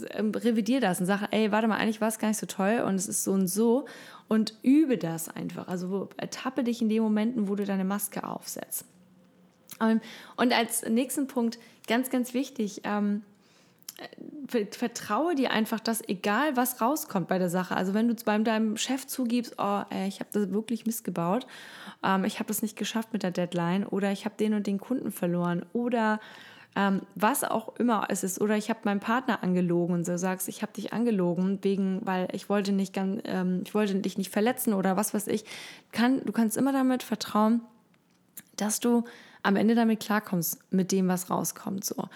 ähm, 0.09 0.31
revidier 0.31 0.81
das 0.81 0.99
und 0.99 1.05
sag, 1.05 1.27
ey, 1.31 1.51
warte 1.51 1.67
mal, 1.67 1.77
eigentlich 1.77 2.01
war 2.01 2.09
es 2.09 2.19
gar 2.19 2.27
nicht 2.27 2.39
so 2.39 2.47
toll 2.47 2.83
und 2.85 2.95
es 2.95 3.07
ist 3.07 3.23
so 3.23 3.31
und 3.31 3.47
so 3.47 3.85
und 4.27 4.55
übe 4.61 4.97
das 4.97 5.29
einfach. 5.29 5.67
Also 5.67 6.09
ertappe 6.17 6.63
dich 6.63 6.81
in 6.81 6.89
den 6.89 7.03
Momenten, 7.03 7.47
wo 7.47 7.55
du 7.55 7.65
deine 7.65 7.85
Maske 7.85 8.27
aufsetzt. 8.27 8.85
Ähm, 9.81 10.01
und 10.35 10.53
als 10.53 10.83
nächsten 10.83 11.27
Punkt, 11.27 11.59
ganz, 11.88 12.09
ganz 12.09 12.33
wichtig, 12.33 12.81
ähm, 12.83 13.23
vertraue 14.71 15.36
dir 15.36 15.51
einfach, 15.51 15.79
dass 15.79 16.08
egal 16.08 16.55
was 16.55 16.81
rauskommt 16.81 17.27
bei 17.27 17.39
der 17.39 17.49
Sache, 17.49 17.75
also 17.75 17.93
wenn 17.93 18.08
du 18.08 18.15
bei 18.25 18.38
deinem 18.39 18.77
Chef 18.77 19.08
zugibst, 19.08 19.55
oh, 19.58 19.81
ey, 19.89 20.08
ich 20.08 20.19
habe 20.19 20.29
das 20.31 20.51
wirklich 20.51 20.86
missgebaut, 20.86 21.47
ähm, 22.03 22.25
ich 22.25 22.39
habe 22.39 22.47
das 22.47 22.62
nicht 22.62 22.77
geschafft 22.77 23.13
mit 23.13 23.23
der 23.23 23.31
Deadline 23.31 23.86
oder 23.86 24.12
ich 24.12 24.25
habe 24.25 24.36
den 24.38 24.53
und 24.53 24.67
den 24.67 24.79
Kunden 24.79 25.12
verloren 25.12 25.65
oder 25.73 26.19
ähm, 26.75 27.01
was 27.15 27.43
auch 27.43 27.75
immer 27.77 28.08
es 28.10 28.23
ist 28.23 28.41
oder 28.41 28.58
ich 28.58 28.69
habe 28.69 28.81
meinen 28.84 28.99
Partner 28.99 29.41
angelogen 29.41 29.95
und 29.95 30.05
so 30.05 30.17
sagst, 30.17 30.49
ich 30.49 30.62
habe 30.62 30.73
dich 30.73 30.91
angelogen 30.91 31.60
wegen, 31.62 32.01
weil 32.03 32.27
ich 32.34 32.49
wollte 32.49 32.73
nicht 32.73 32.93
ganz, 32.93 33.21
ähm, 33.23 33.62
ich 33.65 33.73
wollte 33.73 33.95
dich 33.95 34.17
nicht 34.17 34.29
verletzen 34.31 34.73
oder 34.73 34.97
was 34.97 35.13
weiß 35.13 35.27
ich, 35.27 35.45
kann, 35.91 36.21
du 36.25 36.34
kannst 36.34 36.58
immer 36.58 36.73
damit 36.73 37.01
vertrauen, 37.01 37.62
dass 38.58 38.79
du 38.79 39.05
am 39.45 39.55
Ende 39.55 39.75
damit 39.75 39.99
klarkommst, 39.99 40.60
mit 40.71 40.91
dem, 40.91 41.08
was 41.08 41.29
rauskommt. 41.29 41.86
So. 41.86 42.10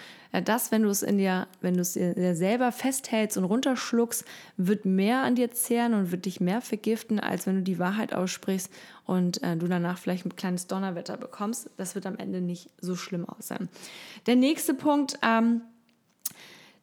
Das, 0.45 0.71
wenn 0.71 0.83
du 0.83 0.89
es 0.89 1.03
in 1.03 1.17
dir, 1.17 1.47
wenn 1.61 1.75
du 1.75 1.81
es 1.81 1.93
dir 1.93 2.35
selber 2.35 2.71
festhältst 2.71 3.37
und 3.37 3.43
runterschluckst, 3.43 4.25
wird 4.57 4.85
mehr 4.85 5.21
an 5.21 5.35
dir 5.35 5.51
zehren 5.51 5.93
und 5.93 6.11
wird 6.11 6.25
dich 6.25 6.41
mehr 6.41 6.61
vergiften, 6.61 7.19
als 7.19 7.45
wenn 7.45 7.55
du 7.55 7.61
die 7.61 7.79
Wahrheit 7.79 8.13
aussprichst 8.13 8.71
und 9.05 9.43
äh, 9.43 9.55
du 9.55 9.67
danach 9.67 9.97
vielleicht 9.97 10.25
ein 10.25 10.35
kleines 10.35 10.67
Donnerwetter 10.67 11.17
bekommst. 11.17 11.69
Das 11.77 11.95
wird 11.95 12.05
am 12.05 12.17
Ende 12.17 12.41
nicht 12.41 12.69
so 12.81 12.95
schlimm 12.95 13.27
aussehen. 13.29 13.69
Der 14.25 14.35
nächste 14.35 14.73
Punkt, 14.73 15.19
ähm, 15.23 15.61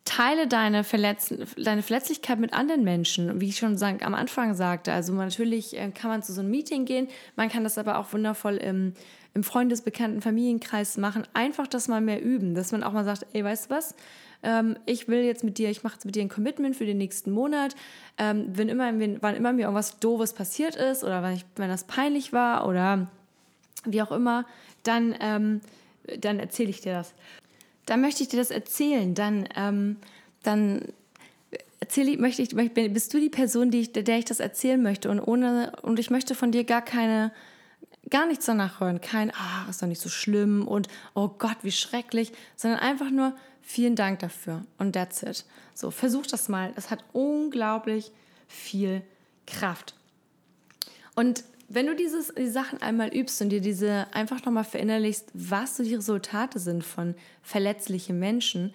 teile 0.07 0.47
deine, 0.47 0.85
Verletz 0.85 1.35
deine 1.57 1.83
Verletzlichkeit 1.83 2.39
mit 2.39 2.55
anderen 2.55 2.85
Menschen, 2.85 3.41
wie 3.41 3.49
ich 3.49 3.59
schon 3.59 3.77
am 3.83 4.15
Anfang 4.15 4.55
sagte. 4.55 4.93
Also 4.93 5.13
natürlich 5.13 5.77
äh, 5.77 5.91
kann 5.91 6.11
man 6.11 6.23
zu 6.23 6.33
so 6.33 6.41
einem 6.41 6.51
Meeting 6.51 6.87
gehen, 6.87 7.09
man 7.35 7.51
kann 7.51 7.65
das 7.65 7.77
aber 7.77 7.99
auch 7.99 8.13
wundervoll 8.13 8.57
im 8.57 8.95
im 9.37 9.45
Freundesbekannten 9.45 10.23
Familienkreis 10.23 10.97
machen, 10.97 11.25
einfach 11.35 11.67
das 11.67 11.89
mal 11.89 12.01
mehr 12.01 12.23
üben, 12.23 12.55
dass 12.55 12.73
man 12.73 12.83
auch 12.83 12.93
mal 12.93 13.05
sagt, 13.05 13.27
ey, 13.35 13.45
weißt 13.45 13.67
du 13.67 13.75
was? 13.75 13.95
Ähm, 14.43 14.77
ich 14.87 15.09
will 15.09 15.23
jetzt 15.23 15.45
mit 15.45 15.59
dir, 15.59 15.69
ich 15.69 15.85
mache 15.85 15.95
jetzt 15.95 16.07
mit 16.07 16.15
dir 16.15 16.23
ein 16.23 16.31
Commitment 16.31 16.75
für 16.75 16.87
den 16.87 16.97
nächsten 16.97 17.31
Monat. 17.31 17.77
Ähm, 18.17 18.47
wenn 18.55 18.71
immer, 18.71 18.99
wenn, 18.99 19.23
wann 19.23 19.37
immer 19.37 19.53
mir 19.53 19.63
irgendwas 19.63 19.99
Doofes 19.99 20.33
passiert 20.33 20.75
ist 20.75 21.05
oder 21.05 21.23
wenn, 21.23 21.35
ich, 21.35 21.45
wenn 21.57 21.69
das 21.69 21.85
peinlich 21.85 22.33
war 22.33 22.67
oder 22.67 23.09
wie 23.85 24.01
auch 24.01 24.11
immer, 24.11 24.47
dann, 24.85 25.15
ähm, 25.21 25.61
dann 26.19 26.41
erzähle 26.41 26.71
ich 26.71 26.81
dir 26.81 26.95
das. 26.95 27.13
Dann 27.85 28.01
möchte 28.01 28.23
ich 28.23 28.31
dir 28.31 28.39
das 28.39 28.51
erzählen. 28.51 29.15
Dann, 29.15 29.49
ähm, 29.55 29.97
dann 30.43 30.81
erzähle 31.79 32.17
möchte 32.17 32.41
ich, 32.41 32.57
bist 32.57 33.13
du 33.13 33.21
die 33.21 33.29
Person, 33.29 33.71
die 33.71 33.81
ich, 33.81 33.93
der 33.93 34.19
ich 34.19 34.25
das 34.25 34.41
erzählen 34.41 34.83
möchte 34.83 35.11
und 35.11 35.21
ohne 35.21 35.73
und 35.83 35.99
ich 35.99 36.11
möchte 36.11 36.35
von 36.35 36.53
dir 36.53 36.65
gar 36.65 36.83
keine 36.83 37.33
gar 38.11 38.27
nichts 38.27 38.47
danach 38.47 38.81
hören. 38.81 39.01
Kein, 39.01 39.33
ah, 39.35 39.67
ist 39.69 39.83
doch 39.83 39.87
nicht 39.87 40.01
so 40.01 40.09
schlimm 40.09 40.67
und 40.67 40.89
oh 41.15 41.29
Gott, 41.29 41.59
wie 41.63 41.73
schrecklich, 41.73 42.33
sondern 42.57 42.81
einfach 42.81 43.11
nur 43.11 43.35
vielen 43.63 43.97
Dank 43.97 44.21
dafür 44.21 44.65
und 44.79 44.93
that's 44.93 45.23
it. 45.23 45.45
So, 45.75 45.91
versuch 45.91 46.27
das 46.27 46.49
mal. 46.49 46.73
Es 46.77 46.91
hat 46.91 47.05
unglaublich 47.13 48.13
viel 48.49 49.03
Kraft. 49.47 49.95
Und 51.15 51.45
wenn 51.69 51.87
du 51.87 51.97
dieses, 51.97 52.33
die 52.35 52.49
Sachen 52.49 52.81
einmal 52.81 53.09
übst 53.09 53.43
und 53.43 53.49
dir 53.49 53.61
diese 53.61 54.07
einfach 54.13 54.45
nochmal 54.45 54.65
verinnerlichst, 54.65 55.31
was 55.35 55.77
so 55.77 55.83
die 55.83 55.97
Resultate 55.97 56.61
sind 56.61 56.85
von 56.85 57.15
verletzlichen 57.43 58.19
Menschen, 58.19 58.73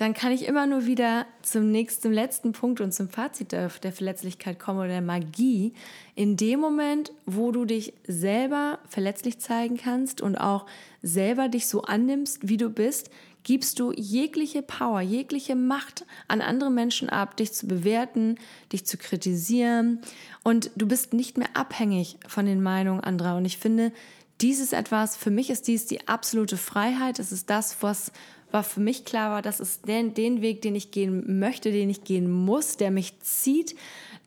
dann 0.00 0.14
kann 0.14 0.32
ich 0.32 0.46
immer 0.46 0.66
nur 0.66 0.86
wieder 0.86 1.26
zum 1.42 1.70
nächsten, 1.70 2.10
letzten 2.10 2.52
Punkt 2.52 2.80
und 2.80 2.94
zum 2.94 3.10
Fazit 3.10 3.52
der, 3.52 3.68
der, 3.82 3.92
Verletzlichkeit 3.92 4.58
kommen 4.58 4.78
oder 4.78 4.88
der 4.88 5.02
Magie. 5.02 5.74
In 6.14 6.38
dem 6.38 6.58
Moment, 6.58 7.12
wo 7.26 7.52
du 7.52 7.66
dich 7.66 7.92
selber 8.06 8.78
verletzlich 8.88 9.40
zeigen 9.40 9.76
kannst 9.76 10.22
und 10.22 10.36
auch 10.36 10.64
selber 11.02 11.50
dich 11.50 11.66
so 11.66 11.82
annimmst, 11.82 12.48
wie 12.48 12.56
du 12.56 12.70
bist, 12.70 13.10
gibst 13.42 13.78
du 13.78 13.92
jegliche 13.92 14.62
Power, 14.62 15.02
jegliche 15.02 15.54
Macht 15.54 16.06
an 16.28 16.40
andere 16.40 16.70
Menschen 16.70 17.10
ab, 17.10 17.36
dich 17.36 17.52
zu 17.52 17.66
bewerten, 17.66 18.36
dich 18.72 18.86
zu 18.86 18.96
kritisieren 18.96 20.00
und 20.42 20.70
du 20.76 20.88
bist 20.88 21.12
nicht 21.12 21.36
mehr 21.36 21.48
abhängig 21.52 22.16
von 22.26 22.46
den 22.46 22.62
Meinungen 22.62 23.04
anderer. 23.04 23.36
Und 23.36 23.44
ich 23.44 23.58
finde, 23.58 23.92
dies 24.40 24.60
ist 24.60 24.72
etwas, 24.72 25.18
für 25.18 25.30
mich 25.30 25.50
ist 25.50 25.68
dies 25.68 25.84
die 25.84 26.08
absolute 26.08 26.56
Freiheit. 26.56 27.18
Es 27.18 27.32
ist 27.32 27.50
das, 27.50 27.82
was, 27.82 28.12
war 28.52 28.62
für 28.62 28.80
mich 28.80 29.04
klar 29.04 29.30
war, 29.30 29.42
das 29.42 29.60
ist 29.60 29.86
den, 29.88 30.14
den 30.14 30.42
Weg, 30.42 30.62
den 30.62 30.74
ich 30.74 30.90
gehen 30.90 31.38
möchte, 31.38 31.72
den 31.72 31.90
ich 31.90 32.04
gehen 32.04 32.30
muss, 32.30 32.76
der 32.76 32.90
mich 32.90 33.20
zieht. 33.20 33.76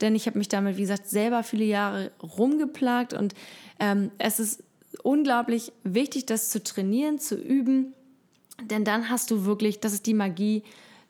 Denn 0.02 0.16
ich 0.16 0.28
habe 0.28 0.38
mich 0.38 0.50
damit, 0.50 0.78
wie 0.78 0.82
gesagt, 0.82 1.08
selber 1.08 1.44
viele 1.44 1.66
Jahre 1.66 2.12
rumgeplagt 2.22 3.14
und 3.14 3.34
ähm, 3.80 4.12
es 4.18 4.40
ist 4.40 4.64
unglaublich 5.04 5.72
wichtig, 5.84 6.26
das 6.26 6.50
zu 6.50 6.64
trainieren, 6.64 7.20
zu 7.20 7.36
üben, 7.36 7.94
denn 8.62 8.84
dann 8.84 9.10
hast 9.10 9.32
du 9.32 9.46
wirklich, 9.46 9.80
das 9.80 9.94
ist 9.94 10.06
die 10.06 10.14
Magie 10.14 10.64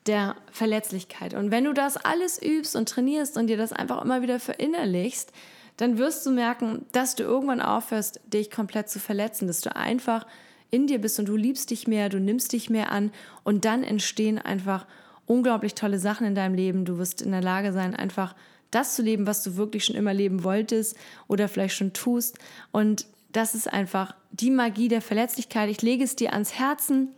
der 0.05 0.35
Verletzlichkeit. 0.51 1.33
Und 1.33 1.51
wenn 1.51 1.63
du 1.63 1.73
das 1.73 1.97
alles 1.97 2.41
übst 2.41 2.75
und 2.75 2.89
trainierst 2.89 3.37
und 3.37 3.47
dir 3.47 3.57
das 3.57 3.73
einfach 3.73 4.03
immer 4.03 4.21
wieder 4.21 4.39
verinnerlichst, 4.39 5.31
dann 5.77 5.97
wirst 5.97 6.25
du 6.25 6.31
merken, 6.31 6.85
dass 6.91 7.15
du 7.15 7.23
irgendwann 7.23 7.61
aufhörst, 7.61 8.19
dich 8.25 8.51
komplett 8.51 8.89
zu 8.89 8.99
verletzen, 8.99 9.47
dass 9.47 9.61
du 9.61 9.75
einfach 9.75 10.25
in 10.73 10.87
dir 10.87 10.99
bist 10.99 11.19
und 11.19 11.27
du 11.27 11.35
liebst 11.35 11.69
dich 11.69 11.87
mehr, 11.87 12.09
du 12.09 12.19
nimmst 12.19 12.51
dich 12.51 12.69
mehr 12.69 12.91
an 12.91 13.11
und 13.43 13.63
dann 13.63 13.83
entstehen 13.83 14.39
einfach 14.39 14.87
unglaublich 15.25 15.75
tolle 15.75 15.99
Sachen 15.99 16.25
in 16.25 16.35
deinem 16.35 16.55
Leben. 16.55 16.83
Du 16.83 16.97
wirst 16.97 17.21
in 17.21 17.31
der 17.31 17.43
Lage 17.43 17.71
sein, 17.71 17.95
einfach 17.95 18.35
das 18.71 18.95
zu 18.95 19.03
leben, 19.03 19.27
was 19.27 19.43
du 19.43 19.55
wirklich 19.55 19.85
schon 19.85 19.95
immer 19.95 20.13
leben 20.13 20.43
wolltest 20.43 20.97
oder 21.27 21.47
vielleicht 21.47 21.75
schon 21.75 21.93
tust. 21.93 22.39
Und 22.71 23.05
das 23.31 23.53
ist 23.53 23.71
einfach 23.71 24.15
die 24.31 24.49
Magie 24.49 24.87
der 24.87 25.01
Verletzlichkeit. 25.01 25.69
Ich 25.69 25.81
lege 25.83 26.03
es 26.03 26.15
dir 26.15 26.33
ans 26.33 26.53
Herzen 26.53 27.09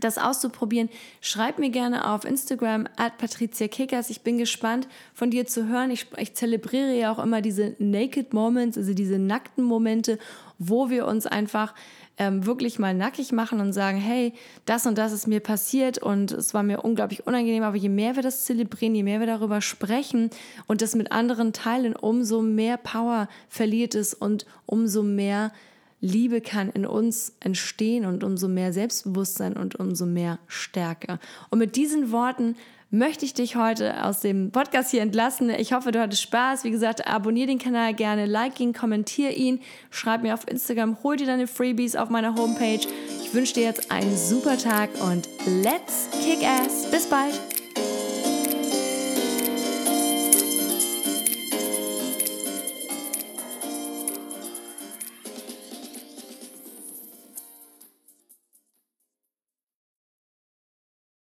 das 0.00 0.18
auszuprobieren. 0.18 0.88
Schreib 1.20 1.58
mir 1.58 1.70
gerne 1.70 2.10
auf 2.10 2.24
Instagram 2.24 2.88
at 2.96 3.18
Patricia 3.18 3.68
Kickers. 3.68 4.10
Ich 4.10 4.22
bin 4.22 4.38
gespannt 4.38 4.88
von 5.14 5.30
dir 5.30 5.46
zu 5.46 5.68
hören. 5.68 5.90
Ich, 5.90 6.06
ich 6.16 6.34
zelebriere 6.34 6.94
ja 6.94 7.12
auch 7.12 7.18
immer 7.18 7.42
diese 7.42 7.76
Naked 7.78 8.32
Moments, 8.32 8.78
also 8.78 8.94
diese 8.94 9.18
nackten 9.18 9.64
Momente, 9.64 10.18
wo 10.58 10.90
wir 10.90 11.06
uns 11.06 11.26
einfach 11.26 11.74
ähm, 12.22 12.46
wirklich 12.46 12.78
mal 12.78 12.94
nackig 12.94 13.32
machen 13.32 13.60
und 13.60 13.72
sagen, 13.72 13.98
hey, 13.98 14.32
das 14.64 14.86
und 14.86 14.96
das 14.96 15.12
ist 15.12 15.26
mir 15.26 15.40
passiert 15.40 15.98
und 15.98 16.30
es 16.30 16.54
war 16.54 16.62
mir 16.62 16.82
unglaublich 16.82 17.26
unangenehm, 17.26 17.64
aber 17.64 17.76
je 17.76 17.88
mehr 17.88 18.14
wir 18.14 18.22
das 18.22 18.44
zelebrieren, 18.44 18.94
je 18.94 19.02
mehr 19.02 19.18
wir 19.18 19.26
darüber 19.26 19.60
sprechen 19.60 20.30
und 20.68 20.82
das 20.82 20.94
mit 20.94 21.10
anderen 21.10 21.52
teilen, 21.52 21.96
umso 21.96 22.40
mehr 22.40 22.76
Power 22.76 23.28
verliert 23.48 23.96
es 23.96 24.14
und 24.14 24.46
umso 24.66 25.02
mehr 25.02 25.52
Liebe 26.00 26.40
kann 26.40 26.70
in 26.70 26.86
uns 26.86 27.34
entstehen 27.40 28.06
und 28.06 28.24
umso 28.24 28.48
mehr 28.48 28.72
Selbstbewusstsein 28.72 29.56
und 29.56 29.76
umso 29.76 30.06
mehr 30.06 30.38
Stärke. 30.46 31.18
Und 31.50 31.58
mit 31.58 31.76
diesen 31.76 32.12
Worten 32.12 32.56
möchte 32.92 33.24
ich 33.24 33.34
dich 33.34 33.56
heute 33.56 34.04
aus 34.04 34.20
dem 34.20 34.52
Podcast 34.52 34.90
hier 34.90 35.00
entlassen. 35.00 35.50
Ich 35.50 35.72
hoffe, 35.72 35.90
du 35.90 36.00
hattest 36.00 36.22
Spaß. 36.22 36.62
Wie 36.62 36.70
gesagt, 36.70 37.08
abonniere 37.08 37.48
den 37.48 37.58
Kanal 37.58 37.94
gerne, 37.94 38.26
like 38.26 38.60
ihn, 38.60 38.74
kommentiere 38.74 39.32
ihn, 39.32 39.60
schreib 39.90 40.22
mir 40.22 40.34
auf 40.34 40.46
Instagram, 40.46 40.98
hol 41.02 41.16
dir 41.16 41.26
deine 41.26 41.46
Freebies 41.46 41.96
auf 41.96 42.10
meiner 42.10 42.34
Homepage. 42.36 42.86
Ich 43.22 43.34
wünsche 43.34 43.54
dir 43.54 43.64
jetzt 43.64 43.90
einen 43.90 44.16
super 44.16 44.58
Tag 44.58 44.90
und 45.02 45.26
let's 45.64 46.08
kick 46.22 46.46
ass. 46.46 46.90
Bis 46.90 47.06
bald. 47.06 47.61